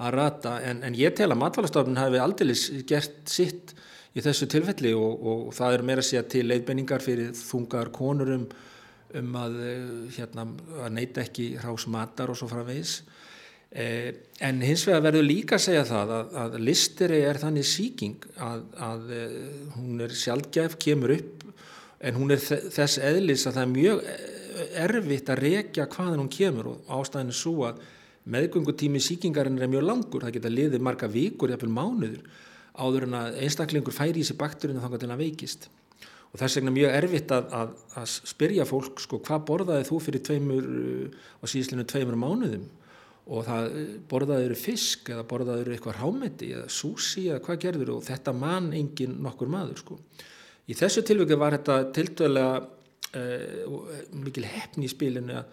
að 0.00 0.16
rata. 0.16 0.56
En, 0.64 0.82
en 0.86 0.96
ég 0.96 1.14
tel 1.16 1.30
að 1.30 1.40
matfælastofnun 1.42 2.00
hafi 2.00 2.20
aldrei 2.20 2.54
gert 2.88 3.22
sitt 3.30 3.74
í 4.16 4.24
þessu 4.24 4.48
tilfelli 4.50 4.92
og, 4.96 5.22
og 5.22 5.54
það 5.56 5.76
er 5.76 5.86
meira 5.86 6.04
að 6.04 6.10
segja 6.10 6.26
til 6.34 6.44
leiðbenningar 6.48 7.04
fyrir 7.04 7.32
þungar 7.36 7.92
konur 7.94 8.34
um, 8.34 8.48
um 9.16 9.40
að, 9.40 9.56
eh, 9.68 9.88
hérna, 10.18 10.48
að 10.84 10.92
neyta 10.98 11.24
ekki 11.24 11.54
hrás 11.62 11.88
matar 11.90 12.32
og 12.32 12.40
svo 12.40 12.50
framvegis. 12.50 13.00
Eh, 13.70 14.10
en 14.42 14.60
hins 14.66 14.82
vegar 14.88 15.04
verður 15.06 15.28
líka 15.28 15.56
að 15.56 15.64
segja 15.68 15.86
það 15.86 16.12
að, 16.16 16.32
að 16.42 16.58
listeri 16.66 17.20
er 17.22 17.38
þannig 17.38 17.68
síking 17.70 18.26
að, 18.42 18.64
að 18.82 19.12
hún 19.76 20.02
er 20.02 20.16
sjálfgæf, 20.18 20.74
kemur 20.82 21.14
upp 21.14 21.46
en 22.00 22.16
hún 22.16 22.32
er 22.34 22.40
þess 22.42 22.98
eðlis 23.04 23.46
að 23.46 23.58
það 23.58 23.62
er 23.62 23.72
mjög 23.76 24.04
erfitt 24.84 25.32
að 25.32 25.42
rekja 25.44 25.88
hvaðan 25.90 26.22
hún 26.22 26.30
kemur 26.32 26.70
og 26.72 26.94
ástæðin 27.00 27.32
er 27.32 27.38
svo 27.40 27.56
að 27.68 27.82
meðgöngutími 28.30 29.00
síkingarinn 29.02 29.58
er 29.58 29.70
mjög 29.70 29.86
langur, 29.86 30.24
það 30.24 30.36
geta 30.36 30.52
liðið 30.52 30.84
marga 30.84 31.08
vikur, 31.10 31.52
jafnvel 31.52 31.72
mánuður 31.72 32.24
áður 32.80 33.06
en 33.08 33.16
að 33.18 33.38
einstaklingur 33.44 33.94
færi 33.94 34.20
í 34.20 34.24
þessi 34.24 34.38
bakturinn 34.40 34.80
þannig 34.80 35.00
að 35.00 35.06
það 35.08 35.22
veikist. 35.24 35.68
Og 36.30 36.38
þess 36.38 36.58
vegna 36.60 36.74
mjög 36.74 36.92
erfitt 36.94 37.32
að, 37.34 37.54
að, 37.58 37.70
að 37.98 38.10
spyrja 38.30 38.66
fólk 38.68 39.00
sko 39.02 39.18
hvað 39.26 39.46
borðaði 39.48 39.86
þú 39.88 39.96
fyrir 40.04 40.22
tveimur 40.28 40.68
og 41.40 41.50
síðslinu 41.50 41.86
tveimur 41.90 42.20
mánuðum? 42.20 42.68
Og 43.30 43.46
það 43.46 43.66
borðaði 44.10 44.46
eru 44.48 44.58
fisk 44.58 45.10
eða 45.10 45.26
borðaði 45.30 45.64
eru 45.64 45.74
eitthvað 45.74 45.98
rámeti 45.98 46.52
eða 46.54 46.70
súsi 46.72 47.26
eða 47.28 47.42
hvað 47.46 47.60
gerður 47.66 47.92
og 47.96 48.04
þetta 48.06 48.34
mann 48.34 48.70
engin 48.78 49.18
nokkur 49.22 49.50
maður 49.50 49.82
sko. 49.82 49.98
Í 50.70 50.76
þessu 50.78 51.02
tilvöku 51.06 51.38
var 51.38 51.56
þetta 51.58 51.80
tiltöðlega 51.96 52.62
mikil 53.10 54.46
hefni 54.46 54.86
í 54.86 54.92
spilinu 54.92 55.40
að, 55.40 55.46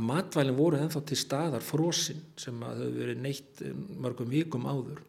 matvælinn 0.00 0.56
voru 0.56 0.78
ennþá 0.80 1.02
til 1.04 1.18
staðar 1.20 1.64
frosinn 1.64 2.22
sem 2.40 2.62
að 2.64 2.78
þau 2.80 2.92
verið 2.96 3.18
neitt 3.20 3.60
eh, 3.60 3.74
mörgum 4.00 4.30
vikum 4.32 4.64
áður. 4.64 5.02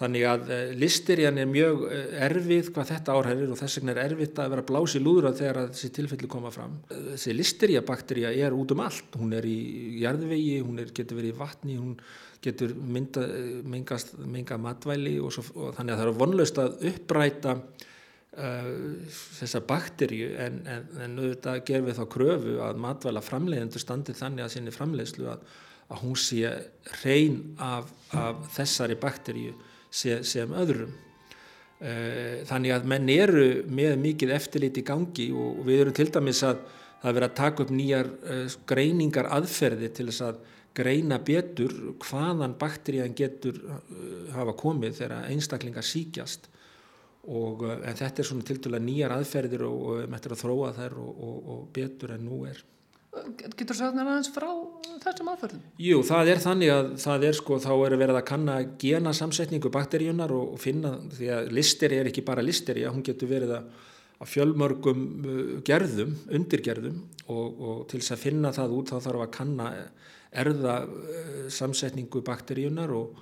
Þannig 0.00 0.22
að 0.24 0.52
listerjan 0.80 1.36
er 1.42 1.48
mjög 1.50 1.82
erfið 2.24 2.70
hvað 2.72 2.92
þetta 2.94 3.16
árhærir 3.18 3.50
og 3.52 3.58
þess 3.60 3.76
vegna 3.76 3.92
er 3.92 3.98
erfitt 4.06 4.38
að 4.40 4.54
vera 4.54 4.64
blási 4.70 5.02
lúðra 5.02 5.34
þegar 5.36 5.58
þessi 5.74 5.90
tilfelli 5.98 6.30
koma 6.30 6.52
fram. 6.54 6.78
Þessi 6.88 7.34
listerjabakterja 7.36 8.30
er 8.32 8.56
út 8.56 8.72
um 8.72 8.80
allt. 8.86 9.18
Hún 9.20 9.34
er 9.36 9.44
í 9.44 9.58
jarðvegi, 10.00 10.56
hún 10.64 10.80
er, 10.80 10.94
getur 10.96 11.20
verið 11.20 11.34
í 11.34 11.38
vatni, 11.42 11.76
hún 11.76 11.98
getur 12.40 12.72
mynda, 12.74 13.26
mengast, 13.68 14.14
menga 14.24 14.56
matvæli 14.60 15.18
og, 15.20 15.34
svo, 15.36 15.44
og 15.52 15.76
þannig 15.76 15.94
að 15.94 16.00
það 16.00 16.12
er 16.12 16.18
vonlaust 16.22 16.60
að 16.62 16.84
uppræta 16.94 17.56
þessa 18.30 19.60
bakterju 19.66 20.28
en, 20.38 20.60
en, 20.70 20.84
en 21.02 21.18
auðvitað 21.18 21.64
gerum 21.66 21.88
við 21.88 21.96
þá 21.98 22.04
kröfu 22.14 22.52
að 22.62 22.78
matvæla 22.78 23.22
framleiðendur 23.26 23.82
standi 23.82 24.14
þannig 24.14 24.44
að 24.44 24.52
sinni 24.54 24.74
framleiðslu 24.74 25.26
að, 25.32 25.40
að 25.90 26.02
hún 26.04 26.18
sé 26.20 26.52
hrein 27.00 27.40
af, 27.58 27.90
af 28.14 28.44
þessari 28.54 28.94
bakterju 29.02 29.56
sem, 29.90 30.22
sem 30.22 30.54
öðrum. 30.54 30.92
Uh, 31.80 32.44
þannig 32.46 32.74
að 32.76 32.86
menn 32.92 33.10
eru 33.10 33.48
með 33.72 33.96
mikið 34.02 34.34
eftirlit 34.36 34.78
í 34.78 34.84
gangi 34.86 35.30
og, 35.32 35.62
við 35.66 35.86
erum 35.86 35.96
til 35.96 36.10
dæmis 36.12 36.44
að 36.44 36.60
það 37.00 37.14
verið 37.16 37.26
að 37.26 37.36
taka 37.40 37.64
upp 37.64 37.74
nýjar 37.74 38.10
uh, 38.12 38.56
greiningar 38.68 39.30
aðferði 39.32 39.90
til 39.96 40.06
þess 40.10 40.26
að 40.28 40.40
greina 40.76 41.18
betur 41.18 41.72
hvaðan 42.04 42.54
bakterían 42.60 43.16
getur 43.18 43.56
hafa 44.30 44.52
komið 44.54 45.00
þegar 45.00 45.30
einstaklingar 45.32 45.82
síkjast 45.82 46.46
Og, 47.28 47.64
eh, 47.68 47.80
en 47.84 47.96
þetta 47.98 48.22
er 48.22 48.28
svona 48.30 48.46
til 48.48 48.60
dæla 48.64 48.80
nýjar 48.80 49.12
aðferðir 49.18 49.66
og 49.68 49.80
við 49.98 50.12
möttum 50.12 50.36
að 50.36 50.42
þróa 50.44 50.74
þær 50.78 51.00
og, 51.02 51.24
og, 51.28 51.40
og 51.54 51.64
betur 51.76 52.14
en 52.16 52.24
nú 52.24 52.44
er 52.48 52.62
Getur 53.10 53.74
þú 53.74 53.74
sagt 53.74 53.96
náttúrulega 53.96 54.12
aðeins 54.12 54.28
frá 54.30 54.50
þessum 55.02 55.28
aðferðum? 55.32 55.62
Jú, 55.82 55.96
það 56.06 56.28
er 56.30 56.40
þannig 56.44 56.70
að 56.70 56.90
það 57.02 57.24
er 57.26 57.36
sko, 57.40 57.56
þá 57.58 57.70
er 57.74 57.94
verið 57.98 58.18
að 58.20 58.26
kanna 58.28 58.58
gena 58.78 59.12
samsetningu 59.18 59.72
bakteríunar 59.74 60.34
og 60.36 60.52
finna, 60.62 60.92
því 61.16 61.30
að 61.34 61.50
listeri 61.58 61.98
er 61.98 62.10
ekki 62.10 62.22
bara 62.28 62.44
listeri, 62.46 62.84
hún 62.86 63.02
getur 63.02 63.32
verið 63.32 63.56
að, 63.56 63.88
að 64.22 64.30
fjölmörgum 64.30 65.02
gerðum, 65.66 66.14
undirgerðum 66.38 67.02
og, 67.26 67.48
og 67.58 67.82
til 67.90 67.98
þess 67.98 68.14
að 68.14 68.22
finna 68.28 68.54
það 68.54 68.76
út 68.78 68.94
þá 68.94 68.96
þarf 69.08 69.26
að 69.26 69.34
kanna 69.40 69.68
erða 70.30 70.76
samsetningu 71.50 72.22
bakteríunar 72.30 72.94
og 72.94 73.18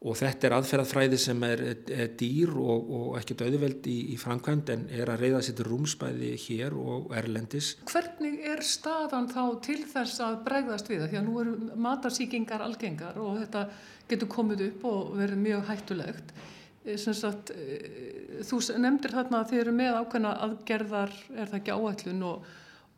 og 0.00 0.16
þetta 0.16 0.48
er 0.48 0.54
aðferðafræði 0.56 1.16
sem 1.20 1.42
er, 1.44 1.62
er 1.92 2.12
dýr 2.16 2.54
og, 2.56 2.92
og 2.96 3.08
ekkert 3.18 3.42
auðveld 3.44 3.88
í, 3.90 3.96
í 4.14 4.16
framkvæmd 4.20 4.70
en 4.72 4.86
er 4.96 5.10
að 5.12 5.26
reyða 5.26 5.42
sér 5.44 5.58
til 5.58 5.66
rúmsbæði 5.68 6.30
hér 6.46 6.76
og 6.80 7.10
erlendis. 7.20 7.74
Hvernig 7.90 8.38
er 8.48 8.64
staðan 8.64 9.28
þá 9.28 9.42
til 9.66 9.82
þess 9.90 10.22
að 10.24 10.38
bregðast 10.46 10.88
við 10.88 11.02
það? 11.02 11.10
Því 11.10 11.20
að 11.20 11.26
nú 11.28 11.36
eru 11.42 11.82
matarsýkingar 11.88 12.64
algengar 12.64 13.20
og 13.20 13.42
þetta 13.42 13.66
getur 14.08 14.32
komið 14.32 14.64
upp 14.70 14.88
og 14.88 15.12
verið 15.20 15.44
mjög 15.44 15.68
hættulegt. 15.68 16.32
Eh, 16.80 16.96
sagt, 16.96 17.52
eh, 17.52 18.40
þú 18.48 18.62
nefndir 18.80 19.12
þarna 19.12 19.42
að 19.42 19.52
þið 19.52 19.62
eru 19.66 19.76
með 19.82 20.00
ákveðna 20.00 20.32
aðgerðar, 20.46 21.14
er 21.36 21.52
það 21.52 21.60
ekki 21.60 21.76
áætlun 21.76 22.26
og 22.30 22.50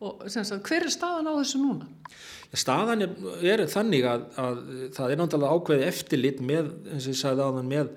og 0.03 0.23
sagt, 0.33 0.55
hver 0.67 0.87
er 0.87 0.93
staðan 0.93 1.31
á 1.31 1.35
þessu 1.39 1.61
núna? 1.63 1.89
Staðan 2.53 3.07
er, 3.07 3.13
er 3.55 3.63
þannig 3.71 4.07
að, 4.09 4.25
að 4.41 4.63
það 4.97 5.13
er 5.13 5.21
náttúrulega 5.21 5.59
ákveði 5.59 5.87
eftirlit 5.89 6.43
með, 6.45 6.73
eins 6.91 7.07
og 7.07 7.15
ég 7.15 7.21
sagði 7.21 7.47
áðan, 7.47 7.71
með 7.71 7.93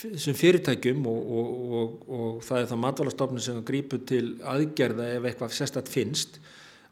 þessum 0.00 0.36
fyrirtækjum 0.38 1.08
og, 1.10 1.32
og, 1.40 1.48
og, 1.80 1.96
og 2.14 2.44
það 2.46 2.62
er 2.62 2.68
það 2.70 2.82
matvalastofnun 2.84 3.44
sem 3.44 3.64
grýpur 3.66 4.04
til 4.08 4.24
aðgerða 4.46 5.08
ef 5.16 5.26
eitthvað 5.26 5.56
sérstatt 5.56 5.90
finnst 5.90 6.38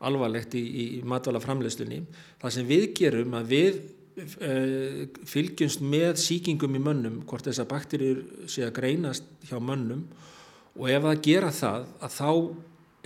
alvarlegt 0.04 0.54
í, 0.58 0.62
í 0.62 0.86
matvalaframleyslunni. 1.08 2.02
Það 2.42 2.54
sem 2.54 2.68
við 2.68 2.84
gerum 2.98 3.36
að 3.38 3.52
við 3.54 3.78
uh, 4.18 5.04
fylgjumst 5.30 5.82
með 5.82 6.18
síkingum 6.22 6.76
í 6.78 6.82
mönnum, 6.82 7.20
hvort 7.28 7.46
þessar 7.48 7.70
bakterjur 7.70 8.24
sé 8.50 8.66
að 8.66 8.74
greinast 8.78 9.30
hjá 9.48 9.58
mönnum 9.62 10.04
og 10.78 10.90
ef 10.90 11.06
það 11.06 11.22
gera 11.26 11.52
það 11.54 11.86
að 12.06 12.18
þá 12.18 12.30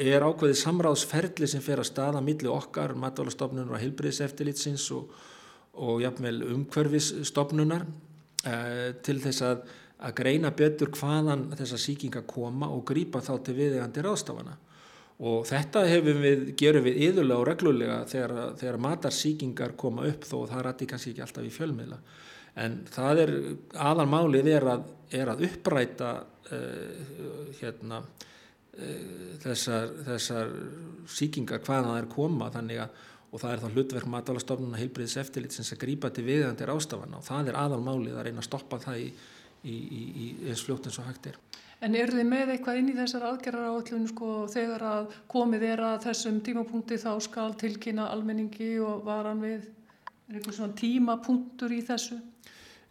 er 0.08 0.24
ákveðið 0.24 0.58
samráðsferðli 0.60 1.48
sem 1.50 1.62
fer 1.64 1.82
að 1.82 1.90
staða 1.90 2.22
milli 2.24 2.48
okkar, 2.50 2.94
matvælastofnunar 2.98 3.74
og 3.76 3.82
heilbriðseftilitsins 3.82 4.86
og, 4.96 5.12
og 5.78 6.02
jafnvel 6.02 6.38
umhverfisstofnunar 6.48 7.86
eh, 8.48 8.90
til 9.04 9.18
þess 9.22 9.44
að, 9.46 9.62
að 10.02 10.16
greina 10.22 10.52
betur 10.56 10.92
hvaðan 10.96 11.50
þessa 11.58 11.80
síkinga 11.80 12.24
koma 12.28 12.70
og 12.72 12.84
grýpa 12.88 13.22
þá 13.24 13.34
til 13.44 13.56
viðegandi 13.60 14.06
ráðstafana. 14.06 14.56
Og 15.22 15.44
þetta 15.46 15.84
við, 16.02 16.48
gerum 16.58 16.88
við 16.88 16.98
yðurlega 17.10 17.38
og 17.38 17.46
reglulega 17.46 18.00
þegar, 18.10 18.56
þegar 18.58 18.82
matarsíkingar 18.88 19.76
koma 19.78 20.08
upp 20.08 20.26
þó 20.26 20.36
það 20.50 20.66
rætti 20.66 20.88
kannski 20.90 21.12
ekki 21.12 21.26
alltaf 21.26 21.46
í 21.46 21.54
fjölmiðla. 21.54 22.00
En 22.62 22.82
það 22.90 23.22
er, 23.22 23.32
aðalmálið 23.80 24.50
er 24.56 24.66
að, 24.72 24.90
er 25.14 25.30
að 25.30 25.46
uppræta 25.46 26.10
uh, 26.50 27.54
hérna, 27.60 28.02
Eh, 28.02 28.31
þessar, 29.42 29.90
þessar 30.06 30.52
síkingar 31.12 31.60
hvaðan 31.64 31.90
það 31.90 31.98
er 32.02 32.12
koma 32.12 32.52
þannig 32.54 32.84
að 32.86 33.00
og 33.32 33.40
það 33.40 33.52
er 33.54 33.62
þá 33.62 33.68
hlutverk 33.74 34.08
matalastofnun 34.12 34.74
og 34.76 34.80
heilbriðis 34.80 35.18
eftirlit 35.22 35.54
sem 35.56 35.78
grýpa 35.80 36.10
til 36.12 36.26
viðandi 36.26 36.66
rástafana 36.68 37.18
og 37.18 37.24
það 37.24 37.48
er 37.48 37.58
aðalmálið 37.62 38.16
að 38.18 38.26
reyna 38.26 38.42
að 38.42 38.48
stoppa 38.48 38.78
það 38.82 38.98
í, 39.00 39.06
í, 39.64 39.76
í 39.96 40.26
eins 40.50 40.64
fljótt 40.66 40.88
eins 40.88 40.98
og 41.00 41.08
hægt 41.08 41.30
er. 41.30 41.38
En 41.82 41.96
eru 41.98 42.18
þið 42.18 42.28
með 42.28 42.52
eitthvað 42.52 42.78
inn 42.78 42.90
í 42.92 42.96
þessar 42.98 43.24
aðgerðar 43.30 43.70
áallun 43.72 44.04
sko 44.10 44.34
þegar 44.52 44.84
að 44.86 45.16
komið 45.32 45.64
er 45.70 45.84
að 45.88 46.04
þessum 46.04 46.42
tímapunkti 46.44 47.00
þá 47.02 47.12
skal 47.24 47.48
tilkynna 47.58 48.10
almenningi 48.12 48.74
og 48.84 49.00
varan 49.08 49.40
við 49.42 49.64
er 49.64 50.36
eitthvað 50.36 50.58
svona 50.58 50.78
tímapunktur 50.78 51.74
í 51.74 51.80
þessu? 51.88 52.20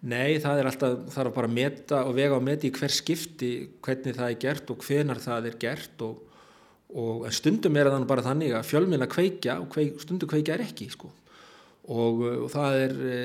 Nei, 0.01 0.39
það 0.41 0.60
er 0.60 0.67
alltaf, 0.72 1.17
er 1.22 1.29
bara 1.29 1.46
að 1.46 1.53
meta 1.53 2.01
og 2.10 2.15
vega 2.17 2.34
á 2.34 2.41
meti 2.41 2.72
í 2.72 2.74
hver 2.74 2.93
skipti 2.93 3.51
hvernig 3.86 4.15
það 4.17 4.31
er 4.31 4.38
gert 4.41 4.72
og 4.74 4.86
hvenar 4.88 5.20
það 5.22 5.50
er 5.51 5.58
gert 5.62 6.01
og, 6.01 6.24
og 6.98 7.27
stundum 7.38 7.77
er 7.77 7.91
það 7.91 8.08
bara 8.10 8.25
þannig 8.25 8.55
að 8.58 8.70
fjölmina 8.72 9.08
kveikja 9.12 9.60
og 9.62 9.67
kveik, 9.75 10.00
stundum 10.01 10.31
kveikja 10.31 10.55
er 10.55 10.63
ekki 10.65 10.89
sko. 10.89 11.12
og, 11.93 12.24
og 12.25 12.50
það, 12.50 12.77
er, 12.88 12.96
e, 12.98 13.20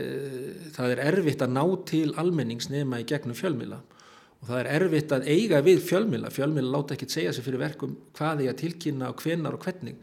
það 0.76 0.92
er 0.92 1.02
erfitt 1.06 1.46
að 1.46 1.54
ná 1.56 1.64
til 1.88 2.10
almennings 2.20 2.68
nema 2.68 3.00
í 3.00 3.08
gegnum 3.08 3.36
fjölmila 3.36 3.80
og 4.42 4.50
það 4.50 4.60
er 4.60 4.70
erfitt 4.76 5.16
að 5.16 5.28
eiga 5.32 5.62
við 5.64 5.80
fjölmila, 5.80 6.28
fjölmila 6.28 6.76
láta 6.76 6.92
ekki 6.92 7.08
segja 7.08 7.32
sig 7.32 7.46
fyrir 7.46 7.64
verkum 7.64 7.96
hvað 8.18 8.44
er 8.44 8.52
að 8.52 8.60
tilkynna 8.66 9.14
og 9.14 9.24
hvenar 9.24 9.56
og 9.56 9.64
hvernig, 9.64 9.96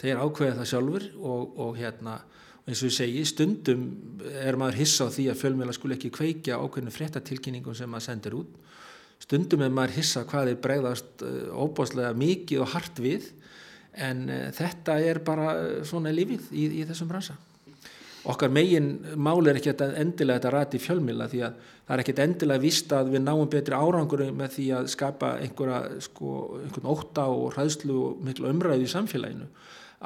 þeir 0.00 0.24
ákveða 0.24 0.56
það 0.62 0.70
sjálfur 0.72 1.06
og, 1.20 1.60
og 1.60 1.76
hérna 1.76 2.22
eins 2.64 2.80
og 2.80 2.88
ég 2.88 2.96
segi, 2.96 3.24
stundum 3.28 3.86
er 4.40 4.56
maður 4.56 4.80
hissa 4.80 5.08
á 5.08 5.12
því 5.12 5.28
að 5.30 5.40
fjölmjöla 5.42 5.74
skul 5.76 5.94
ekki 5.96 6.12
kveikja 6.14 6.60
ákveðinu 6.62 6.94
fréttatilkynningum 6.94 7.76
sem 7.76 7.90
maður 7.92 8.06
sendir 8.08 8.36
út. 8.38 8.60
Stundum 9.20 9.64
er 9.64 9.72
maður 9.72 9.98
hissa 9.98 10.24
hvað 10.28 10.52
er 10.52 10.60
bregðast 10.64 11.24
eh, 11.24 11.50
óbáslega 11.52 12.14
mikið 12.16 12.64
og 12.64 12.70
hart 12.72 13.00
við 13.04 13.28
en 13.94 14.24
uh, 14.26 14.46
þetta 14.50 14.96
er 15.06 15.20
bara 15.22 15.50
eh, 15.60 15.74
svona 15.86 16.10
lífið 16.10 16.48
í, 16.50 16.64
í 16.80 16.86
þessum 16.88 17.10
bransa. 17.12 17.36
Okkar 18.24 18.48
megin 18.50 18.88
mál 19.20 19.44
er 19.46 19.60
ekki 19.60 19.74
endilega 19.84 20.40
þetta 20.40 20.52
rati 20.54 20.80
fjölmjöla 20.80 21.28
því 21.28 21.42
að 21.44 21.58
það 21.84 21.94
er 21.94 22.02
ekkit 22.02 22.22
endilega 22.24 22.62
vist 22.62 22.92
að 22.96 23.10
við 23.12 23.22
náum 23.26 23.50
betri 23.52 23.76
árangur 23.76 24.24
með 24.32 24.54
því 24.56 24.68
að 24.78 24.88
skapa 24.94 25.34
einhverja 25.44 26.00
sko, 26.06 26.30
einhvern 26.62 26.88
óta 26.88 27.26
og 27.28 27.52
hræðslu 27.52 27.98
og 28.06 28.22
miklu 28.24 28.48
umræðu 28.48 28.88
í 28.88 28.92
samfélaginu 28.94 29.50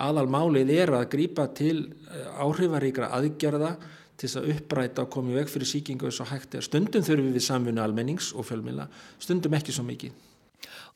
aðalmálið 0.05 0.73
er 0.75 0.95
að 0.97 1.09
grýpa 1.15 1.49
til 1.57 1.77
eh, 2.09 2.29
áhrifaríkra 2.43 3.11
aðgerða 3.19 3.75
til 4.19 4.27
þess 4.27 4.41
að 4.41 4.49
uppræta 4.55 5.05
og 5.05 5.13
koma 5.15 5.35
í 5.35 5.39
veg 5.39 5.51
fyrir 5.51 5.71
síkingu 5.71 6.09
eins 6.09 6.23
og 6.23 6.31
hægt 6.33 6.57
er. 6.59 6.67
Stundum 6.67 7.05
þurfum 7.07 7.35
við 7.35 7.47
samfunni 7.47 7.83
almennings 7.83 8.33
og 8.35 8.49
fjölmila, 8.49 8.89
stundum 9.23 9.55
ekki 9.59 9.75
svo 9.75 9.87
mikið. 9.87 10.17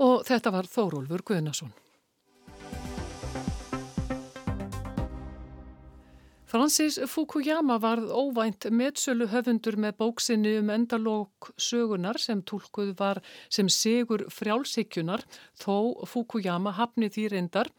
Og 0.03 0.25
þetta 0.27 0.51
var 0.55 0.71
Þórólfur 0.71 1.23
Guðnason. 1.31 1.71
Francis 6.53 6.99
Fukuyama 7.09 7.79
varð 7.81 8.11
óvænt 8.13 8.67
meðsölu 8.77 9.25
höfundur 9.33 9.79
með 9.81 9.95
bóksinni 10.03 10.51
um 10.61 10.69
endalók 10.75 11.47
sögunar 11.57 12.19
sem 12.21 12.43
tólkuð 12.45 12.91
var 12.99 13.23
sem 13.49 13.71
sigur 13.73 14.27
frjálsíkjunar 14.29 15.25
þó 15.63 16.05
Fukuyama 16.05 16.75
hafni 16.77 17.09
því 17.09 17.25
reyndar. 17.33 17.71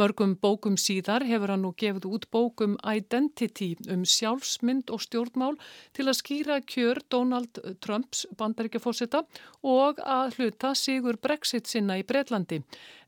Mörgum 0.00 0.32
bókum 0.40 0.78
síðar 0.80 1.26
hefur 1.28 1.52
hann 1.52 1.66
nú 1.66 1.74
gefið 1.76 2.08
út 2.08 2.24
bókum 2.32 2.78
Identity 2.80 3.74
um 3.92 4.06
sjálfsmynd 4.08 4.88
og 4.96 5.04
stjórnmál 5.04 5.60
til 5.92 6.08
að 6.08 6.20
skýra 6.22 6.62
kjör 6.64 7.02
Donald 7.12 7.60
Trumps 7.84 8.24
bandaríkjafósita 8.40 9.26
og 9.60 10.00
að 10.00 10.38
hluta 10.38 10.72
sigur 10.72 11.20
Brexit 11.20 11.68
sinna 11.68 12.00
í 12.00 12.08
Breitlandi. 12.08 12.62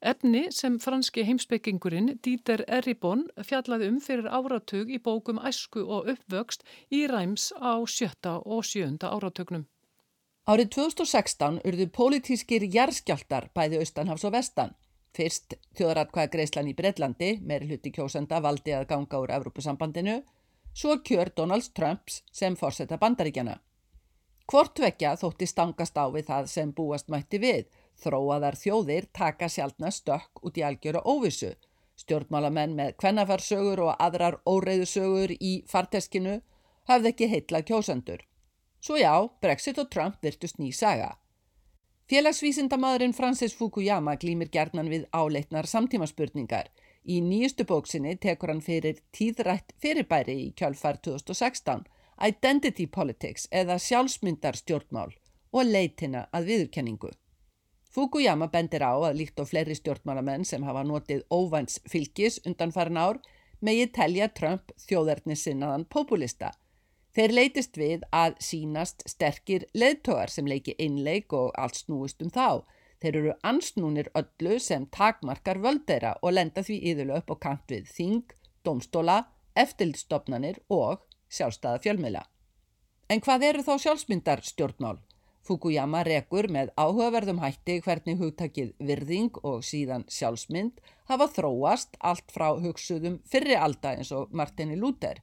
Efni 0.05 0.51
sem 0.53 0.75
franski 0.85 1.23
heimsbyggingurinn 1.25 2.19
Dieter 2.27 2.61
Eribon 2.69 3.23
fjallaði 3.49 3.87
um 3.89 4.01
fyrir 4.05 4.27
áratug 4.29 4.91
í 4.93 4.99
bókum 5.01 5.39
æsku 5.41 5.81
og 5.81 6.11
uppvöxt 6.13 6.67
í 6.93 7.07
ræms 7.09 7.47
á 7.57 7.81
sjötta 7.89 8.35
og 8.45 8.67
sjönda 8.69 9.15
áratögnum. 9.17 9.63
Árið 10.45 10.75
2016 10.77 11.57
urðu 11.65 11.87
pólitískir 11.89 12.67
jærskjáltar 12.75 13.49
bæði 13.57 13.81
austanhafs 13.81 14.27
og 14.29 14.35
vestan. 14.35 14.75
Fyrst 15.17 15.57
þjóðratkvæða 15.79 16.33
Greislan 16.35 16.69
í 16.69 16.75
Breitlandi, 16.77 17.31
meiri 17.41 17.71
hluti 17.71 17.95
kjósenda 17.95 18.43
valdi 18.45 18.75
að 18.77 18.91
ganga 18.91 19.23
úr 19.23 19.33
Evrópusambandinu, 19.39 20.19
svo 20.77 20.99
kjör 21.01 21.33
Donald 21.33 21.73
Trumps 21.73 22.21
sem 22.29 22.61
fórsetta 22.61 23.01
bandaríkjana. 23.01 23.57
Hvort 24.53 24.85
vekja 24.85 25.15
þótti 25.17 25.49
stangast 25.49 25.97
á 25.97 26.05
við 26.13 26.29
það 26.29 26.53
sem 26.53 26.77
búast 26.77 27.09
mætti 27.09 27.41
við 27.41 27.65
Þróaðar 28.03 28.57
þjóðir 28.59 29.07
taka 29.13 29.49
sjálfna 29.49 29.91
stökk 29.95 30.43
út 30.45 30.59
í 30.59 30.65
algjöru 30.67 31.03
óvissu. 31.05 31.55
Stjórnmálamenn 32.01 32.75
með 32.75 32.97
kvennafarsögur 32.99 33.85
og 33.87 33.97
aðrar 34.03 34.41
óreiðusögur 34.51 35.37
í 35.39 35.53
farteskinu 35.71 36.41
hafði 36.91 37.13
ekki 37.13 37.29
heitla 37.31 37.63
kjósandur. 37.63 38.25
Svo 38.85 38.99
já, 39.01 39.13
Brexit 39.41 39.79
og 39.79 39.91
Trump 39.91 40.19
virtust 40.23 40.59
ný 40.59 40.73
saga. 40.75 41.15
Félagsvísindamadurinn 42.11 43.15
Francis 43.17 43.55
Fukuyama 43.57 44.19
glýmir 44.21 44.51
gerðnan 44.53 44.91
við 44.93 45.07
áleitnar 45.17 45.65
samtímaspurningar. 45.65 46.69
Í 47.05 47.21
nýjustu 47.25 47.65
bóksinni 47.65 48.19
tekur 48.21 48.53
hann 48.53 48.61
fyrir 48.65 49.01
tíðrætt 49.17 49.73
fyrirbæri 49.81 50.37
í 50.43 50.53
kjálfar 50.59 51.01
2016, 51.07 51.87
Identity 52.29 52.87
Politics 52.87 53.49
eða 53.51 53.79
sjálfsmyndar 53.81 54.61
stjórnmál 54.61 55.15
og 55.53 55.71
leitina 55.71 56.27
að 56.33 56.51
viðurkenningu. 56.51 57.11
Fukuyama 57.95 58.49
bendir 58.51 58.83
á 58.83 58.91
að 58.91 59.21
líkt 59.21 59.39
og 59.39 59.47
fleiri 59.47 59.77
stjórnmálamenn 59.79 60.43
sem 60.49 60.65
hafa 60.67 60.83
notið 60.83 61.21
óvæns 61.31 61.79
fylgis 61.87 62.41
undan 62.43 62.73
farin 62.75 62.99
ár 62.99 63.21
megi 63.63 63.87
telja 63.95 64.27
Trump 64.35 64.73
þjóðarni 64.89 65.37
sinnaðan 65.39 65.87
populista. 65.87 66.51
Þeir 67.15 67.35
leytist 67.39 67.79
við 67.79 68.03
að 68.11 68.35
sínast 68.43 69.07
sterkir 69.07 69.69
leðtogar 69.79 70.33
sem 70.35 70.51
leiki 70.51 70.75
einleik 70.83 71.33
og 71.39 71.55
allt 71.55 71.79
snúist 71.85 72.25
um 72.27 72.35
þá. 72.35 72.67
Þeir 72.99 73.21
eru 73.21 73.37
ansnúnir 73.47 74.11
öllu 74.19 74.59
sem 74.59 74.89
takmarkar 74.91 75.63
völdeira 75.63 76.17
og 76.23 76.35
lenda 76.35 76.67
því 76.67 76.81
yðurlega 76.91 77.23
upp 77.23 77.31
á 77.31 77.37
kant 77.47 77.71
við 77.71 77.87
þing, 77.95 78.35
domstóla, 78.67 79.21
eftirlstofnanir 79.55 80.59
og 80.67 81.07
sjálfstæða 81.31 81.79
fjölmiðla. 81.87 82.27
En 83.07 83.23
hvað 83.23 83.51
eru 83.53 83.63
þá 83.63 83.75
sjálfsmyndar 83.87 84.43
stjórnmál? 84.43 84.99
Fukuyama 85.45 86.01
rekur 86.09 86.47
með 86.49 86.71
áhugaverðum 86.81 87.43
hætti 87.43 87.77
hvernig 87.85 88.17
hugtakið 88.17 88.71
virðing 88.89 89.37
og 89.45 89.61
síðan 89.69 90.07
sjálfsmynd 90.09 90.81
hafa 91.11 91.27
þróast 91.35 91.99
allt 92.01 92.33
frá 92.33 92.47
hugsuðum 92.57 93.19
fyrri 93.29 93.59
alda 93.59 93.93
eins 93.99 94.13
og 94.17 94.33
Martini 94.33 94.79
Luther. 94.81 95.21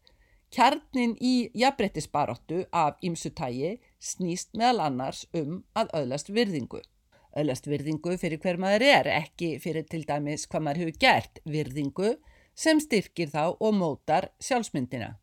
Kjarnin 0.54 1.16
í 1.18 1.50
jafnbrettisbaróttu 1.58 2.66
af 2.76 3.00
ímsutægi 3.02 3.78
snýst 3.98 4.54
meðal 4.54 4.86
annars 4.90 5.24
um 5.34 5.64
að 5.74 5.94
öðlast 6.02 6.30
virðingu. 6.36 6.84
Öðlast 7.32 7.70
virðingu 7.72 8.18
fyrir 8.20 8.42
hver 8.44 8.60
maður 8.60 8.86
er, 8.90 9.10
ekki 9.24 9.56
fyrir 9.64 9.88
til 9.90 10.04
dæmis 10.06 10.46
hvað 10.52 10.66
maður 10.68 10.84
hefur 10.84 11.02
gert 11.02 11.42
virðingu 11.48 12.14
sem 12.54 12.84
styrkir 12.84 13.32
þá 13.32 13.56
og 13.56 13.74
mótar 13.74 14.30
sjálfsmyndina. 14.44 15.16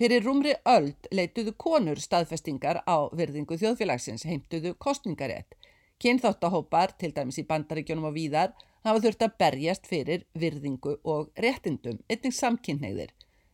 Fyrir 0.00 0.24
rúmri 0.24 0.54
öld 0.64 1.08
leituðu 1.12 1.52
konur 1.60 2.00
staðfestingar 2.00 2.80
á 2.88 3.12
virðingu 3.12 3.58
þjóðfélagsins, 3.60 4.24
heimtuðu 4.24 4.72
kostningarétt. 4.80 5.54
Kynþáttahópar, 6.00 6.96
til 6.98 7.12
dæmis 7.12 7.38
í 7.38 7.44
bandaríkjónum 7.46 8.08
og 8.08 8.16
víðar, 8.16 8.54
hafa 8.82 9.02
þurft 9.04 9.26
að 9.26 9.36
berjast 9.42 9.86
fyrir 9.86 10.24
virðingu 10.32 10.96
og 11.04 11.28
réttindum, 11.44 12.00
einnig 12.08 12.34
samkynneigðir. 12.34 13.12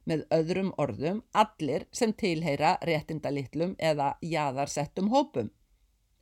Með 0.08 0.24
öðrum 0.32 0.70
orðum, 0.80 1.20
allir 1.34 1.84
sem 1.92 2.14
tilheyra 2.16 2.78
réttindalitlum 2.86 3.74
eða 3.90 4.14
jaðarsettum 4.24 5.10
hópum. 5.12 5.50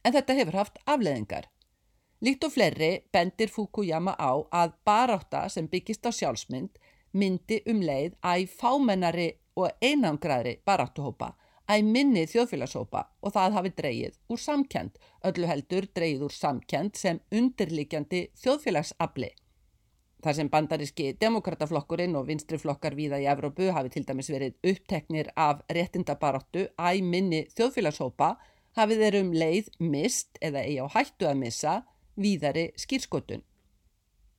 En 0.03 0.17
þetta 0.17 0.41
hefur 0.41 0.59
haft 0.63 0.81
afleðingar. 0.87 1.47
Líkt 2.25 2.49
og 2.49 2.55
fleiri 2.57 2.91
bendir 3.13 3.53
Fukuyama 3.53 4.17
á 4.17 4.33
að 4.51 4.73
baráta 4.89 5.45
sem 5.53 5.69
byggist 5.69 6.09
á 6.09 6.11
sjálfsmynd 6.11 6.81
myndi 7.13 7.61
um 7.69 7.83
leið 7.85 8.17
að 8.25 8.47
fámennari 8.57 9.35
og 9.57 9.73
einangraðri 9.85 10.59
baráttuhópa 10.69 11.33
að 11.67 11.89
minni 11.91 12.23
þjóðfélagshópa 12.31 13.03
og 13.23 13.35
það 13.35 13.57
hafi 13.57 13.73
dreyið 13.81 14.19
úr 14.31 14.41
samkend, 14.41 15.01
öllu 15.27 15.49
heldur 15.51 15.89
dreyið 15.97 16.29
úr 16.29 16.35
samkend 16.35 16.95
sem 16.99 17.19
undirlikjandi 17.35 18.29
þjóðfélagsabli. 18.43 19.33
Þar 20.23 20.37
sem 20.39 20.51
bandaríski 20.51 21.09
demokrataflokkurinn 21.21 22.17
og 22.19 22.29
vinstriflokkar 22.31 22.97
víða 22.99 23.19
í 23.23 23.27
Evrópu 23.31 23.69
hafi 23.75 23.93
til 23.95 24.05
dæmis 24.07 24.31
verið 24.33 24.57
uppteknir 24.71 25.29
af 25.37 25.61
réttindabaráttu 25.71 26.69
að 26.79 27.03
minni 27.05 27.45
þjóðfélagshópa 27.53 28.33
hafi 28.79 28.97
þeir 29.01 29.21
um 29.21 29.35
leið 29.37 29.69
mist 29.83 30.41
eða 30.41 30.65
eigi 30.65 30.81
á 30.83 30.87
hættu 30.97 31.29
að 31.29 31.43
missa 31.43 31.77
víðari 32.17 32.71
skýrskotun. 32.81 33.45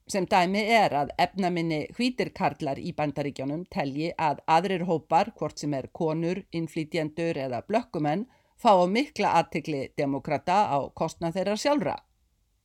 Sem 0.08 0.24
dæmi 0.24 0.62
er 0.72 0.94
að 0.96 1.10
efnaminni 1.20 1.82
hvítirkarlar 1.92 2.80
í 2.80 2.94
bandaríkjónum 2.96 3.66
telji 3.74 4.14
að 4.16 4.40
aðrir 4.48 4.86
hópar, 4.88 5.34
hvort 5.36 5.60
sem 5.60 5.74
er 5.76 5.90
konur, 5.92 6.40
innflýtjendur 6.56 7.36
eða 7.44 7.60
blökkumenn, 7.68 8.24
fá 8.56 8.72
mikla 8.88 9.34
aðtikli 9.42 9.90
demokrata 10.00 10.62
á 10.72 10.80
kostna 10.96 11.34
þeirra 11.36 11.58
sjálfra. 11.60 11.98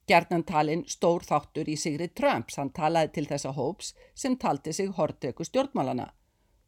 Gjarnantalinn 0.07 0.85
stór 0.87 1.26
þáttur 1.26 1.68
í 1.70 1.76
Sigri 1.76 2.09
Trumps, 2.14 2.61
hann 2.62 2.70
talaði 2.70 3.12
til 3.16 3.26
þessa 3.33 3.52
hóps 3.59 3.92
sem 4.14 4.38
taldi 4.38 4.72
sig 4.72 4.94
hortreku 4.94 5.42
stjórnmálana. 5.46 6.12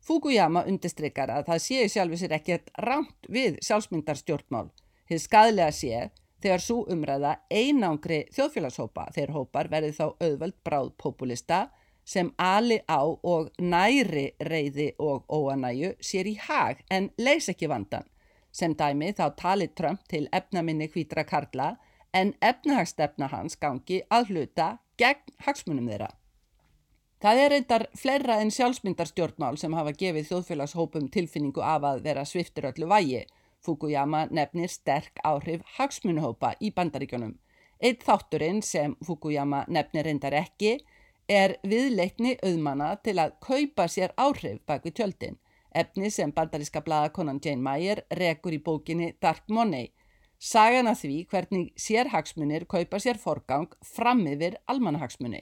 Fukuyama 0.04 0.66
undistrykar 0.68 1.30
að 1.30 1.46
það 1.52 1.64
séu 1.68 1.88
sjálfi 1.88 2.18
sér 2.20 2.34
ekkert 2.36 2.74
rámt 2.82 3.30
við 3.30 3.62
sjálfsmyndarstjórnmál. 3.62 4.68
Þið 5.08 5.22
skadlega 5.22 5.72
sé 5.72 6.10
þegar 6.44 6.60
svo 6.60 6.82
umræða 6.92 7.32
einangri 7.48 8.24
þjóðfélagshópa 8.34 9.08
þegar 9.14 9.32
hópar 9.38 9.70
verði 9.72 9.94
þá 9.96 10.04
auðvöld 10.20 10.56
bráð 10.66 10.90
populista 11.00 11.60
sem 12.04 12.28
ali 12.36 12.82
á 12.84 13.00
og 13.00 13.48
næri 13.58 14.26
reyði 14.44 14.90
og 15.00 15.24
óanæju 15.32 15.94
sér 16.04 16.28
í 16.28 16.34
hag 16.46 16.82
en 16.92 17.08
leys 17.16 17.48
ekki 17.48 17.70
vandan. 17.72 18.04
Sem 18.52 18.74
dæmi 18.76 19.14
þá 19.16 19.30
tali 19.40 19.70
Trump 19.72 20.04
til 20.08 20.28
efnaminni 20.32 20.90
hvítra 20.92 21.24
karla 21.24 21.74
en 22.12 22.34
efnahagstefna 22.44 23.30
hans 23.32 23.56
gangi 23.56 24.02
að 24.12 24.34
hluta 24.34 24.68
gegn 25.00 25.32
hagsmunum 25.46 25.88
þeirra. 25.88 26.10
Það 27.24 27.40
er 27.40 27.50
reyndar 27.54 27.86
fleira 27.96 28.36
en 28.42 28.52
sjálfsmyndarstjórnmál 28.52 29.56
sem 29.56 29.72
hafa 29.72 29.94
gefið 29.96 30.28
þjóðfélagshópum 30.28 31.08
tilfinningu 31.08 31.64
af 31.64 31.88
að 31.88 32.04
vera 32.04 32.26
sviftur 32.28 32.68
öllu 32.68 32.90
vægi 32.90 33.24
Fukuyama 33.64 34.26
nefnir 34.30 34.68
sterk 34.68 35.20
áhrif 35.24 35.62
hagsmunuhópa 35.78 36.54
í 36.60 36.70
bandaríkjónum. 36.76 37.38
Eitt 37.80 38.04
þátturinn 38.04 38.60
sem 38.62 38.96
Fukuyama 39.04 39.64
nefnir 39.68 40.04
reyndar 40.08 40.36
ekki 40.38 40.76
er 41.28 41.56
viðleikni 41.64 42.36
auðmana 42.44 42.94
til 43.04 43.16
að 43.18 43.34
kaupa 43.40 43.88
sér 43.88 44.12
áhrif 44.20 44.60
bak 44.66 44.84
við 44.84 44.96
tjöldin. 45.00 45.38
Efni 45.74 46.10
sem 46.10 46.30
bandaríska 46.32 46.84
bladakonan 46.86 47.40
Jane 47.42 47.62
Meyer 47.62 48.04
rekur 48.18 48.54
í 48.54 48.60
bókinni 48.62 49.14
Dark 49.20 49.48
Money. 49.48 49.90
Sagan 50.38 50.86
að 50.86 51.00
því 51.00 51.16
hvernig 51.30 51.72
sérhagsmunir 51.80 52.66
kaupa 52.68 53.00
sér 53.00 53.18
forgang 53.18 53.72
fram 53.82 54.22
yfir 54.28 54.58
almanahagsmunni. 54.68 55.40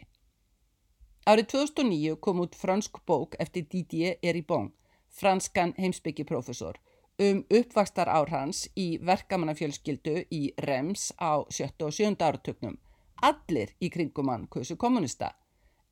Árið 1.27 1.51
2009 1.53 2.17
kom 2.23 2.41
út 2.43 2.55
fransk 2.59 3.03
bók 3.07 3.37
eftir 3.43 3.67
Didier 3.71 4.17
Eribon, 4.23 4.73
franskan 5.11 5.75
heimsbyggjiprofessor 5.79 6.79
um 7.19 7.45
uppvakstar 7.51 8.09
ár 8.09 8.31
hans 8.33 8.65
í 8.79 8.97
verkamannafjölskyldu 9.05 10.25
í 10.33 10.43
Rems 10.65 11.13
á 11.21 11.45
7. 11.51 11.69
og 11.85 11.93
7. 11.93 12.17
áratögnum. 12.17 12.79
Allir 13.23 13.75
í 13.81 13.91
kringum 13.93 14.29
hann 14.33 14.49
kusu 14.49 14.77
kommunista. 14.77 15.35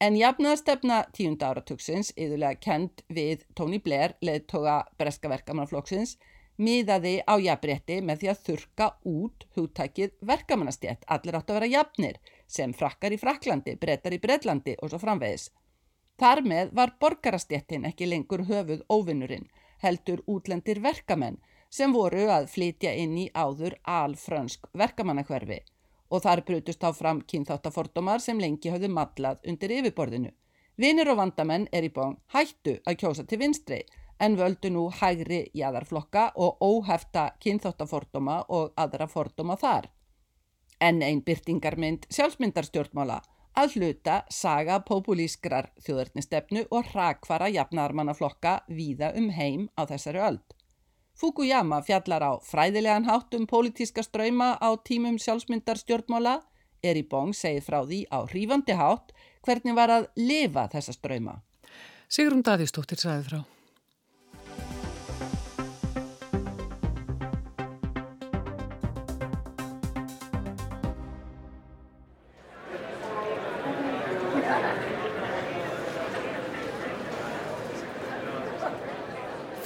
En 0.01 0.17
jafnaðastefna 0.17 1.05
10. 1.13 1.37
áratöksins, 1.45 2.13
yðurlega 2.17 2.57
kend 2.65 3.05
við 3.09 3.45
Tony 3.55 3.79
Blair, 3.79 4.17
leðtoga 4.25 4.87
breska 4.99 5.29
verkamannaflokksins, 5.29 6.17
miðaði 6.57 7.21
á 7.29 7.37
jafnrétti 7.37 8.01
með 8.01 8.23
því 8.23 8.31
að 8.33 8.43
þurka 8.47 8.91
út 9.05 9.47
hugtækið 9.57 10.17
verkamannastjett. 10.33 11.05
Allir 11.07 11.37
átt 11.37 11.51
að 11.53 11.61
vera 11.61 11.73
jafnir, 11.77 12.21
sem 12.49 12.73
frakkar 12.73 13.13
í 13.13 13.21
Fraklandi, 13.21 13.77
brettar 13.77 14.17
í 14.17 14.21
Breitlandi 14.25 14.79
og 14.81 14.91
svo 14.91 15.01
framvegis. 15.05 15.51
Þar 16.21 16.43
með 16.45 16.73
var 16.77 16.97
borgarastjettin 17.01 17.87
ekki 17.89 18.09
lengur 18.09 18.45
höfuð 18.49 18.83
óvinnurinn 18.89 19.49
heldur 19.83 20.23
útlendir 20.27 20.81
verkamenn 20.85 21.41
sem 21.71 21.93
voru 21.95 22.27
að 22.35 22.49
flytja 22.55 22.93
inn 22.99 23.17
í 23.19 23.29
áður 23.35 23.77
alfrönsk 23.87 24.67
verkamannakverfi 24.83 25.61
og 26.11 26.25
þar 26.25 26.43
brutust 26.47 26.83
á 26.83 26.91
fram 26.91 27.23
kynþáttafordómar 27.33 28.23
sem 28.23 28.41
lengi 28.43 28.73
hafðu 28.73 28.91
madlað 28.91 29.45
undir 29.47 29.77
yfirborðinu. 29.79 30.33
Vinir 30.81 31.11
og 31.13 31.21
vandamenn 31.21 31.69
er 31.73 31.87
í 31.87 31.93
bóng 31.95 32.19
hættu 32.35 32.81
að 32.89 32.99
kjósa 33.03 33.27
til 33.29 33.39
vinstri 33.43 33.81
en 34.21 34.37
völdu 34.37 34.71
nú 34.75 34.89
hægri 35.01 35.45
jæðarflokka 35.57 36.33
og 36.37 36.59
óhefta 36.61 37.31
kynþáttafordóma 37.45 38.43
og 38.49 38.73
aðra 38.77 39.07
fordóma 39.09 39.57
þar. 39.61 39.89
En 40.81 41.03
einn 41.05 41.23
byrtingarmynd 41.23 42.09
sjálfsmyndarstjórnmála 42.11 43.21
að 43.59 43.77
hluta 43.77 44.21
saga 44.31 44.79
populískrar 44.87 45.71
þjóðarnistefnu 45.85 46.67
og 46.71 46.91
hrakfara 46.93 47.51
jafnarmannaflokka 47.51 48.61
víða 48.69 49.13
um 49.19 49.31
heim 49.35 49.69
á 49.75 49.85
þessari 49.91 50.23
öld. 50.23 50.57
Fukuyama 51.21 51.83
fjallar 51.85 52.25
á 52.25 52.33
fræðilegan 52.41 53.05
hátt 53.05 53.35
um 53.37 53.47
pólitíska 53.47 54.03
ströyma 54.03 54.55
á 54.57 54.71
tímum 54.81 55.19
sjálfsmyndar 55.21 55.77
stjórnmála, 55.77 56.41
er 56.83 56.97
í 56.97 57.05
bóng 57.05 57.35
segið 57.37 57.67
frá 57.67 57.81
því 57.85 58.01
á 58.09 58.19
hrífandi 58.25 58.77
hátt 58.79 59.13
hvernig 59.45 59.77
var 59.77 59.93
að 59.93 60.09
lifa 60.17 60.69
þessa 60.73 60.97
ströyma. 60.97 61.41
Sigrun 62.09 62.43
Davísdóttir 62.43 62.99
sagði 62.99 63.27
frá. 63.29 63.41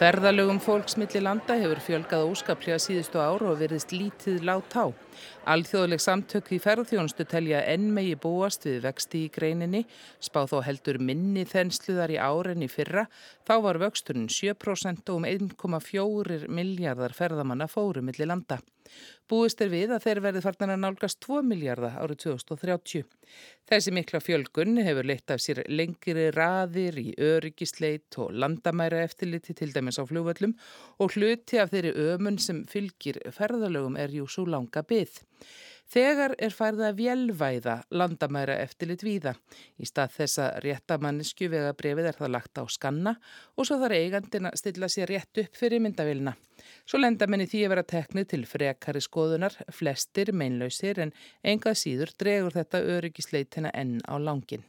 Ferðalögum 0.05 0.59
fólksmilli 0.61 1.23
landa 1.25 1.55
hefur 1.57 1.79
fjölgað 1.81 2.27
óskaplega 2.29 2.77
síðustu 2.83 3.23
ár 3.25 3.40
og 3.49 3.55
verðist 3.62 3.95
lítið 3.97 4.43
látt 4.45 4.75
á. 4.77 4.93
Alþjóðleg 5.50 6.03
samtök 6.03 6.53
í 6.57 6.61
ferðþjónustu 6.62 7.27
telja 7.29 7.62
enn 7.70 7.90
megi 7.96 8.14
búast 8.20 8.66
við 8.68 8.81
vexti 8.87 9.24
í 9.27 9.33
greininni, 9.35 9.85
spá 10.20 10.44
þó 10.50 10.61
heldur 10.66 11.00
minni 11.00 11.46
þensluðar 11.48 12.14
í 12.14 12.20
árenni 12.20 12.68
fyrra, 12.72 13.07
þá 13.46 13.55
var 13.66 13.81
vöxturinn 13.83 14.31
7% 14.33 15.11
og 15.12 15.22
um 15.22 15.29
1,4 15.29 16.46
miljardar 16.48 17.16
ferðamanna 17.16 17.68
fóru 17.70 18.05
milli 18.05 18.29
landa. 18.29 18.61
Búist 19.31 19.62
er 19.64 19.70
við 19.72 19.94
að 19.96 20.05
þeir 20.05 20.18
verði 20.27 20.40
farnar 20.44 20.74
að 20.74 20.81
nálgast 20.83 21.18
2 21.24 21.40
miljardar 21.48 21.94
árið 22.03 22.18
2030. 22.27 23.07
Þessi 23.70 23.92
mikla 23.96 24.20
fjölgun 24.20 24.77
hefur 24.85 25.09
leitt 25.09 25.33
af 25.33 25.40
sér 25.40 25.62
lengri 25.72 26.27
raðir 26.35 26.98
í 27.00 27.14
öryggisleit 27.16 28.18
og 28.20 28.35
landamæra 28.37 29.00
eftirliti 29.07 29.57
til 29.57 29.70
dæmis 29.72 29.96
á 29.96 30.05
fljóvöllum 30.05 30.53
og 31.00 31.16
hluti 31.16 31.61
af 31.62 31.72
þeirri 31.72 31.94
ömun 32.12 32.37
sem 32.37 32.61
fylgir 32.68 33.22
ferðalögum 33.33 33.96
er 33.96 34.12
jú 34.12 34.29
svo 34.29 34.44
langa 34.44 34.85
byggð. 35.05 35.23
Þegar 35.95 36.33
er 36.43 36.55
færða 36.55 36.88
vélvæða 36.97 37.75
landamæra 37.95 38.57
eftirlit 38.64 39.05
víða. 39.05 39.35
Í 39.79 39.87
stað 39.87 40.17
þessa 40.17 40.47
réttamannisku 40.64 41.47
vega 41.53 41.75
brefið 41.77 42.09
er 42.11 42.19
það 42.19 42.33
lagt 42.35 42.59
á 42.59 42.64
skanna 42.73 43.12
og 43.55 43.69
svo 43.69 43.79
þarf 43.83 43.99
eigandin 44.01 44.49
að 44.51 44.59
stilla 44.59 44.88
sér 44.90 45.12
rétt 45.12 45.43
upp 45.45 45.61
fyrir 45.61 45.85
myndavilna. 45.85 46.35
Svo 46.88 46.99
lenda 46.99 47.29
menni 47.31 47.47
því 47.47 47.62
að 47.67 47.75
vera 47.77 47.88
teknið 47.95 48.31
til 48.33 48.43
frekari 48.49 49.05
skoðunar, 49.05 49.55
flestir 49.71 50.33
meinlausir 50.35 51.05
en 51.05 51.14
engað 51.45 51.79
síður 51.85 52.17
dregur 52.19 52.57
þetta 52.59 52.83
öryggisleitina 52.97 53.75
enn 53.77 54.01
á 54.09 54.19
langin. 54.19 54.64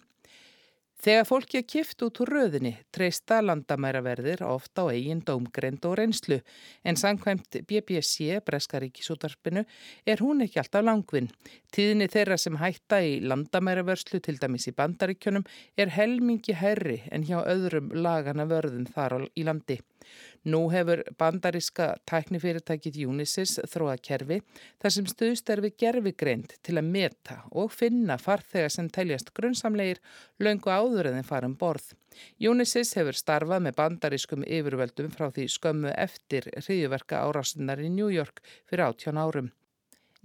Þegar 1.03 1.25
fólki 1.27 1.59
er 1.59 1.65
kift 1.67 2.03
út 2.05 2.19
úr 2.23 2.29
röðinni 2.31 2.71
treysta 2.95 3.41
landamæraverðir 3.43 4.41
ofta 4.47 4.85
á 4.87 4.95
eigin 4.95 5.21
dómgrend 5.27 5.83
og 5.85 5.97
reynslu 5.99 6.37
en 6.87 6.97
sangkvæmt 6.97 7.59
BBC, 7.67 8.39
Breskaríkisútarpinu, 8.47 9.65
er 10.07 10.23
hún 10.23 10.45
ekki 10.45 10.61
alltaf 10.61 10.85
langvinn. 10.87 11.27
Tíðinni 11.75 12.07
þeirra 12.11 12.39
sem 12.41 12.55
hætta 12.61 13.01
í 13.03 13.19
landamæravörslu 13.27 14.21
til 14.23 14.39
dæmis 14.41 14.69
í 14.71 14.75
bandaríkjunum 14.77 15.43
er 15.77 15.91
helmingi 15.97 16.55
herri 16.55 17.01
en 17.11 17.27
hjá 17.27 17.41
öðrum 17.43 17.91
lagana 17.91 18.47
vörðum 18.49 18.87
þar 18.95 19.27
í 19.35 19.45
landi. 19.45 19.81
Nú 20.45 20.61
hefur 20.69 21.01
bandaríska 21.17 21.87
tæknifyrirtækið 22.09 23.01
Unisys 23.09 23.55
þróa 23.71 23.95
kerfi 23.97 24.39
þar 24.83 24.93
sem 24.93 25.09
stuðst 25.09 25.49
er 25.49 25.63
við 25.65 25.77
gerfigreind 25.81 26.55
til 26.61 26.77
að 26.77 26.91
meta 26.97 27.39
og 27.51 27.73
finna 27.73 28.19
farþega 28.21 28.69
sem 28.75 28.89
teljast 28.93 29.33
grunnsamleir 29.37 30.01
löngu 30.39 30.69
áður 30.69 31.09
en 31.09 31.19
þeim 31.19 31.29
farum 31.31 31.57
borð. 31.57 31.91
Unisys 32.51 32.93
hefur 32.99 33.17
starfað 33.17 33.65
með 33.65 33.77
bandarískum 33.81 34.45
yfirvöldum 34.45 35.11
frá 35.15 35.31
því 35.31 35.49
skömmu 35.57 35.93
eftir 35.97 36.51
hriðjuverka 36.53 37.25
árásinnar 37.25 37.81
í 37.81 37.91
New 37.91 38.13
York 38.13 38.43
fyrir 38.69 38.87
18 38.91 39.21
árum. 39.25 39.51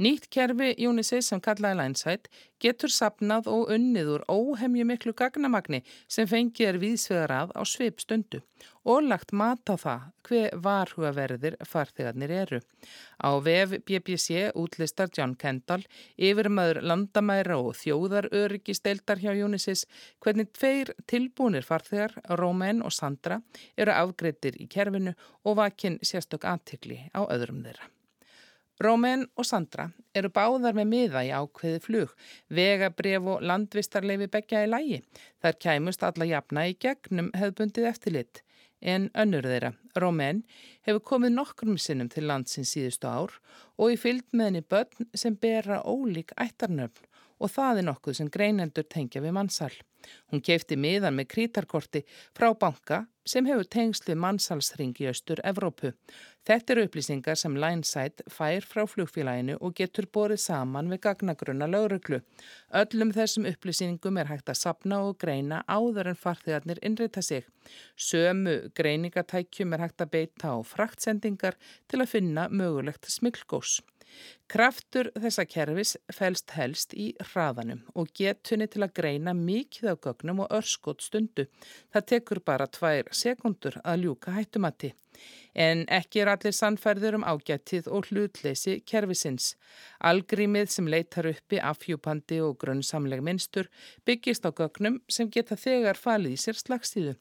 Nýtt 0.01 0.31
kerfi 0.33 0.71
Unisys 0.89 1.27
sem 1.29 1.41
kallaði 1.45 1.77
Linesight 1.77 2.29
getur 2.65 2.89
sapnað 2.89 3.51
og 3.53 3.73
unnið 3.75 4.07
úr 4.15 4.23
óhemju 4.33 4.87
miklu 4.89 5.13
gagnamagni 5.13 5.83
sem 6.09 6.29
fengið 6.31 6.69
er 6.71 6.79
viðsvegar 6.81 7.35
að 7.37 7.53
á 7.53 7.63
sveip 7.69 8.01
stundu 8.01 8.41
og 8.89 9.03
lagt 9.11 9.35
mat 9.37 9.61
á 9.69 9.77
það 9.83 10.07
hver 10.31 10.57
varhugaverðir 10.65 11.59
farþegarnir 11.69 12.33
eru. 12.39 12.63
Á 13.21 13.31
vef 13.45 13.77
BBC 13.85 14.49
útlistar 14.57 15.13
John 15.13 15.37
Kendall 15.37 15.85
yfir 16.17 16.49
maður 16.49 16.81
landamæra 16.81 17.61
og 17.61 17.77
þjóðaröryggisteildar 17.83 19.21
hjá 19.21 19.37
Unisys 19.37 19.85
hvernig 20.25 20.49
tveir 20.57 20.97
tilbúnir 21.13 21.69
farþegar, 21.69 22.17
Romain 22.41 22.81
og 22.81 22.97
Sandra, 22.97 23.43
eru 23.77 23.93
afgreitir 23.93 24.57
í 24.57 24.65
kerfinu 24.65 25.13
og 25.45 25.61
vakinn 25.61 26.01
sérstök 26.01 26.49
aðtikli 26.49 27.03
á 27.13 27.29
öðrum 27.29 27.61
þeirra. 27.69 27.93
Rómen 28.81 29.27
og 29.37 29.45
Sandra 29.45 29.91
eru 30.17 30.31
báðar 30.33 30.73
með 30.73 30.87
miða 30.89 31.21
í 31.27 31.31
ákveði 31.37 31.81
flug, 31.85 32.13
vegabref 32.49 33.27
og 33.29 33.43
landvistarleifi 33.45 34.29
begja 34.33 34.63
í 34.65 34.71
lægi. 34.71 35.01
Þar 35.45 35.59
kæmust 35.65 36.07
alla 36.07 36.29
jafna 36.31 36.65
í 36.71 36.79
gegnum 36.81 37.29
hefðbundið 37.37 37.89
eftirlit. 37.91 38.41
En 38.81 39.11
önnur 39.13 39.45
þeirra, 39.45 39.75
Rómen, 40.01 40.41
hefur 40.89 41.05
komið 41.13 41.35
nokkrum 41.35 41.77
sinnum 41.77 42.09
til 42.09 42.25
landsins 42.31 42.73
síðustu 42.73 43.11
ár 43.13 43.37
og 43.77 43.93
í 43.93 44.01
fylg 44.01 44.33
með 44.33 44.49
henni 44.49 44.65
börn 44.65 45.11
sem 45.13 45.37
bera 45.37 45.83
ólík 45.85 46.33
ættarnöfn 46.41 47.05
og 47.37 47.53
það 47.53 47.83
er 47.83 47.89
nokkuð 47.91 48.17
sem 48.17 48.33
greinendur 48.33 48.89
tengja 48.89 49.21
við 49.21 49.37
mannsal. 49.37 49.75
Hún 50.31 50.43
keipti 50.45 50.77
miðan 50.77 51.17
með 51.19 51.31
krítarkorti 51.35 52.05
frá 52.37 52.51
banka 52.55 53.05
sem 53.31 53.47
hefur 53.47 53.69
tengslu 53.69 54.15
mannsalsring 54.19 54.97
í 55.03 55.09
austur 55.11 55.41
Evrópu. 55.47 55.93
Þetta 56.49 56.73
eru 56.75 56.85
upplýsingar 56.89 57.39
sem 57.39 57.59
Linesight 57.61 58.23
fær 58.33 58.65
frá 58.67 58.87
flugfélaginu 58.89 59.59
og 59.61 59.75
getur 59.79 60.09
borið 60.11 60.41
saman 60.47 60.89
við 60.91 61.03
gagnagrunna 61.05 61.69
lögreglu. 61.71 62.23
Öllum 62.81 63.13
þessum 63.15 63.47
upplýsingum 63.51 64.19
er 64.23 64.33
hægt 64.33 64.51
að 64.51 64.61
sapna 64.63 65.03
og 65.07 65.19
greina 65.21 65.61
áður 65.69 66.15
en 66.15 66.21
farþegarnir 66.23 66.81
innrita 66.83 67.23
sig. 67.23 67.47
Sömu 67.95 68.73
greiningatækjum 68.75 69.77
er 69.77 69.87
hægt 69.87 70.03
að 70.03 70.13
beita 70.17 70.57
á 70.57 70.59
fraktsendingar 70.65 71.61
til 71.87 72.01
að 72.01 72.13
finna 72.17 72.49
mögulegt 72.49 73.11
smilgós. 73.13 73.79
Kraftur 74.51 75.13
þessa 75.15 75.45
kerfis 75.47 75.97
fælst 76.11 76.55
helst 76.57 76.95
í 76.95 77.13
hraðanum 77.31 77.85
og 77.95 78.11
getunni 78.19 78.67
til 78.71 78.83
að 78.83 78.97
greina 78.99 79.35
mikið 79.37 79.93
á 79.93 79.97
gögnum 80.07 80.43
og 80.45 80.55
örskot 80.59 81.05
stundu. 81.07 81.47
Það 81.95 82.09
tekur 82.15 82.41
bara 82.45 82.67
tvær 82.67 83.13
sekundur 83.15 83.79
að 83.85 84.07
ljúka 84.07 84.35
hættumatti. 84.35 84.95
En 85.55 85.83
ekki 85.91 86.23
er 86.23 86.31
allir 86.33 86.55
sannferður 86.55 87.19
um 87.19 87.27
ágættið 87.27 87.89
og 87.91 88.09
hlutleysi 88.11 88.77
kerfisins. 88.87 89.55
Algrímið 90.11 90.71
sem 90.75 90.91
leitar 90.91 91.29
uppi 91.31 91.59
afhjúpandi 91.71 92.39
og 92.47 92.57
grunnsamleg 92.63 93.23
minnstur 93.27 93.71
byggist 94.07 94.47
á 94.47 94.51
gögnum 94.51 95.01
sem 95.11 95.31
geta 95.31 95.59
þegar 95.59 95.99
falið 95.99 96.39
í 96.39 96.43
sér 96.45 96.63
slagstíðu 96.63 97.17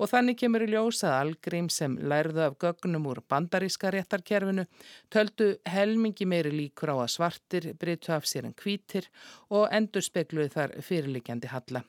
og 0.00 0.08
þannig 0.08 0.38
kemur 0.40 0.64
í 0.64 0.70
ljósað 0.72 1.16
algrím 1.18 1.68
sem 1.72 1.98
lærðu 2.00 2.46
af 2.46 2.58
gögnum 2.62 3.06
úr 3.12 3.20
bandaríska 3.28 3.92
réttarkerfinu, 3.92 4.64
töldu 5.12 5.52
helmingi 5.68 6.24
meiri 6.24 6.54
líkur 6.56 6.94
á 6.96 7.04
að 7.04 7.14
svartir 7.18 7.70
breytu 7.76 8.16
af 8.16 8.28
sér 8.28 8.48
en 8.48 8.56
kvítir 8.56 9.10
og 9.52 9.68
endur 9.68 10.04
spekluði 10.04 10.54
þar 10.56 10.76
fyrirlikjandi 10.80 11.52
halla. 11.52 11.84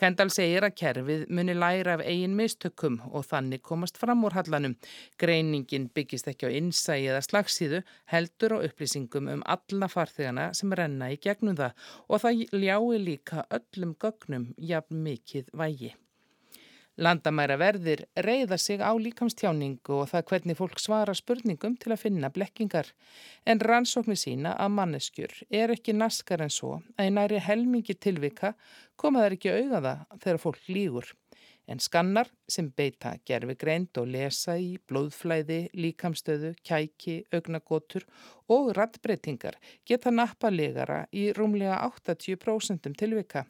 Kendall 0.00 0.30
segir 0.32 0.64
að 0.64 0.76
kerfið 0.80 1.24
muni 1.36 1.54
læra 1.54 1.96
af 1.98 2.02
eigin 2.02 2.36
mistökkum 2.38 2.98
og 3.10 3.26
þannig 3.28 3.62
komast 3.66 4.00
fram 4.00 4.24
úr 4.26 4.36
hallanum. 4.38 4.76
Greiningin 5.20 5.88
byggist 5.94 6.30
ekki 6.32 6.48
á 6.48 6.56
innsæi 6.56 7.02
eða 7.02 7.22
slagsíðu, 7.26 7.82
heldur 8.12 8.56
og 8.58 8.68
upplýsingum 8.70 9.30
um 9.34 9.46
alla 9.56 9.90
farþegana 9.92 10.50
sem 10.56 10.72
renna 10.72 11.12
í 11.12 11.20
gegnum 11.22 11.58
það 11.60 11.90
og 12.08 12.24
það 12.24 12.44
ljái 12.56 13.02
líka 13.06 13.48
öllum 13.60 13.96
gögnum 14.00 14.52
jafn 14.72 15.04
mikið 15.04 15.52
vægi. 15.62 15.94
Landamæra 17.00 17.56
verðir 17.56 18.02
reyða 18.20 18.58
sig 18.60 18.82
á 18.84 18.92
líkamstjáningu 18.92 19.94
og 20.02 20.10
það 20.10 20.24
hvernig 20.28 20.56
fólk 20.58 20.80
svara 20.82 21.14
spurningum 21.16 21.78
til 21.80 21.94
að 21.94 22.02
finna 22.02 22.28
blekkingar. 22.28 22.90
En 23.48 23.62
rannsóknir 23.64 24.18
sína 24.20 24.52
að 24.60 24.74
manneskjur 24.76 25.32
er 25.48 25.72
ekki 25.72 25.94
naskar 25.96 26.44
en 26.44 26.52
svo 26.52 26.74
að 27.00 27.08
í 27.08 27.14
næri 27.16 27.40
helmingi 27.40 27.96
tilvika 27.96 28.52
koma 29.00 29.24
þær 29.24 29.36
ekki 29.38 29.54
auðaða 29.54 29.94
þegar 30.18 30.42
fólk 30.42 30.68
lígur. 30.68 31.08
En 31.70 31.80
skannar 31.80 32.28
sem 32.50 32.68
beita 32.76 33.14
gerfi 33.24 33.54
greint 33.56 33.96
og 34.00 34.10
lesa 34.10 34.58
í 34.60 34.74
blóðflæði, 34.90 35.70
líkamstöðu, 35.72 36.52
kæki, 36.66 37.22
augnagotur 37.32 38.04
og 38.52 38.74
rattbreytingar 38.76 39.56
geta 39.88 40.12
nappa 40.12 40.50
legara 40.52 41.06
í 41.16 41.30
rúmlega 41.32 41.78
80% 41.86 42.92
tilvika. 43.00 43.46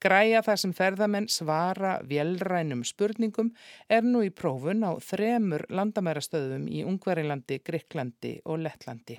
Græja 0.00 0.42
þar 0.46 0.60
sem 0.62 0.74
ferðamenn 0.76 1.28
svara 1.28 1.96
velrænum 2.08 2.84
spurningum 2.88 3.52
er 3.88 4.06
nú 4.06 4.24
í 4.26 4.30
prófun 4.30 4.84
á 4.86 4.96
þremur 5.04 5.66
landamærastöðum 5.68 6.68
í 6.68 6.84
Ungverilandi, 6.88 7.60
Greiklandi 7.64 8.38
og 8.44 8.62
Lettlandi. 8.64 9.18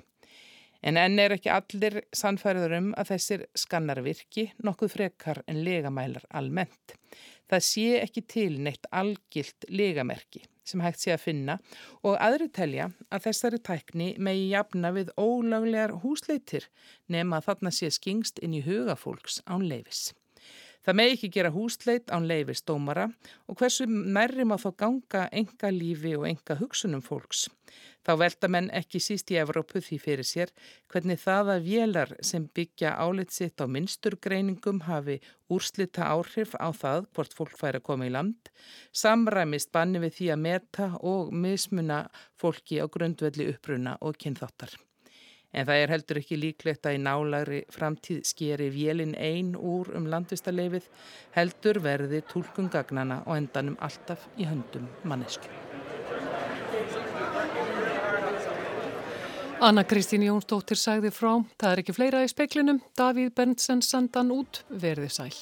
En 0.82 0.98
enn 0.98 1.20
er 1.22 1.36
ekki 1.36 1.50
allir 1.54 2.00
sannfæriður 2.16 2.72
um 2.80 2.88
að 2.98 3.12
þessir 3.12 3.44
skannar 3.54 4.00
virki 4.02 4.48
nokkuð 4.66 4.96
frekar 4.96 5.42
en 5.46 5.60
legamælar 5.62 6.24
almennt. 6.34 6.96
Það 7.46 7.66
sé 7.68 7.86
ekki 8.00 8.24
til 8.26 8.56
neitt 8.64 8.88
algilt 8.90 9.68
legamerki 9.68 10.42
sem 10.66 10.82
hægt 10.82 11.02
sé 11.02 11.10
að 11.14 11.24
finna 11.24 11.56
og 12.06 12.16
aðri 12.22 12.48
telja 12.54 12.88
að 13.10 13.26
þessari 13.26 13.58
tækni 13.66 14.08
megi 14.22 14.48
jafna 14.52 14.92
við 14.94 15.10
ólaglegar 15.18 15.96
húsleitir 16.04 16.68
nema 17.10 17.38
að 17.38 17.48
þarna 17.50 17.74
sé 17.74 17.90
skingst 17.90 18.42
inn 18.42 18.54
í 18.58 18.62
hugafólks 18.66 19.40
án 19.46 19.66
leifis. 19.68 20.10
Það 20.82 20.98
með 20.98 21.12
ekki 21.14 21.28
gera 21.36 21.52
húsleit 21.54 22.10
án 22.10 22.26
leifist 22.26 22.66
dómara 22.66 23.06
og 23.46 23.58
hversu 23.60 23.86
nærri 23.86 24.46
má 24.48 24.56
þá 24.58 24.70
ganga 24.82 25.26
enga 25.30 25.70
lífi 25.70 26.16
og 26.18 26.26
enga 26.26 26.56
hugsunum 26.58 27.04
fólks. 27.06 27.46
Þá 28.02 28.12
velta 28.18 28.48
menn 28.50 28.68
ekki 28.74 28.98
síst 28.98 29.30
í 29.30 29.38
Evrópu 29.38 29.78
því 29.78 29.98
fyrir 30.02 30.26
sér 30.26 30.50
hvernig 30.90 31.22
það 31.22 31.52
að 31.54 31.68
vélar 31.68 32.14
sem 32.26 32.48
byggja 32.50 32.96
álit 32.98 33.30
sitt 33.30 33.62
á 33.62 33.70
minnsturgreiningum 33.70 34.82
hafi 34.88 35.20
úrslita 35.54 36.10
áhrif 36.10 36.56
á 36.58 36.74
það 36.74 37.06
hvort 37.14 37.36
fólk 37.38 37.58
fær 37.60 37.78
að 37.78 37.86
koma 37.86 38.10
í 38.10 38.14
land, 38.14 38.50
samræmist 38.90 39.70
banni 39.70 40.02
við 40.02 40.16
því 40.18 40.32
að 40.34 40.46
meta 40.48 40.88
og 40.98 41.30
mismuna 41.30 42.08
fólki 42.34 42.82
á 42.82 42.90
grundvelli 42.90 43.52
uppruna 43.54 44.00
og 44.02 44.18
kynþáttar. 44.18 44.74
En 45.52 45.66
það 45.68 45.82
er 45.82 45.92
heldur 45.92 46.20
ekki 46.22 46.38
líklegt 46.40 46.86
að 46.88 46.96
í 46.96 47.00
nálagri 47.04 47.58
framtíð 47.72 48.22
skeri 48.24 48.70
vélin 48.72 49.12
einn 49.20 49.52
úr 49.56 49.90
um 49.96 50.08
landvistarleifið, 50.08 50.88
heldur 51.36 51.82
verði 51.84 52.22
tólkungagnana 52.32 53.20
og 53.26 53.36
endanum 53.36 53.76
alltaf 53.84 54.24
í 54.40 54.48
höndum 54.48 54.88
mannesku. 55.04 55.52
Anna 59.62 59.84
Kristín 59.86 60.24
Jónsdóttir 60.26 60.80
sagði 60.80 61.12
frá, 61.14 61.36
það 61.60 61.72
er 61.72 61.82
ekki 61.84 61.94
fleira 61.94 62.24
í 62.24 62.30
speklinum, 62.32 62.80
Davíð 62.98 63.30
Berntsen 63.36 63.84
sandan 63.86 64.32
út, 64.34 64.64
verði 64.72 65.12
sæl. 65.12 65.36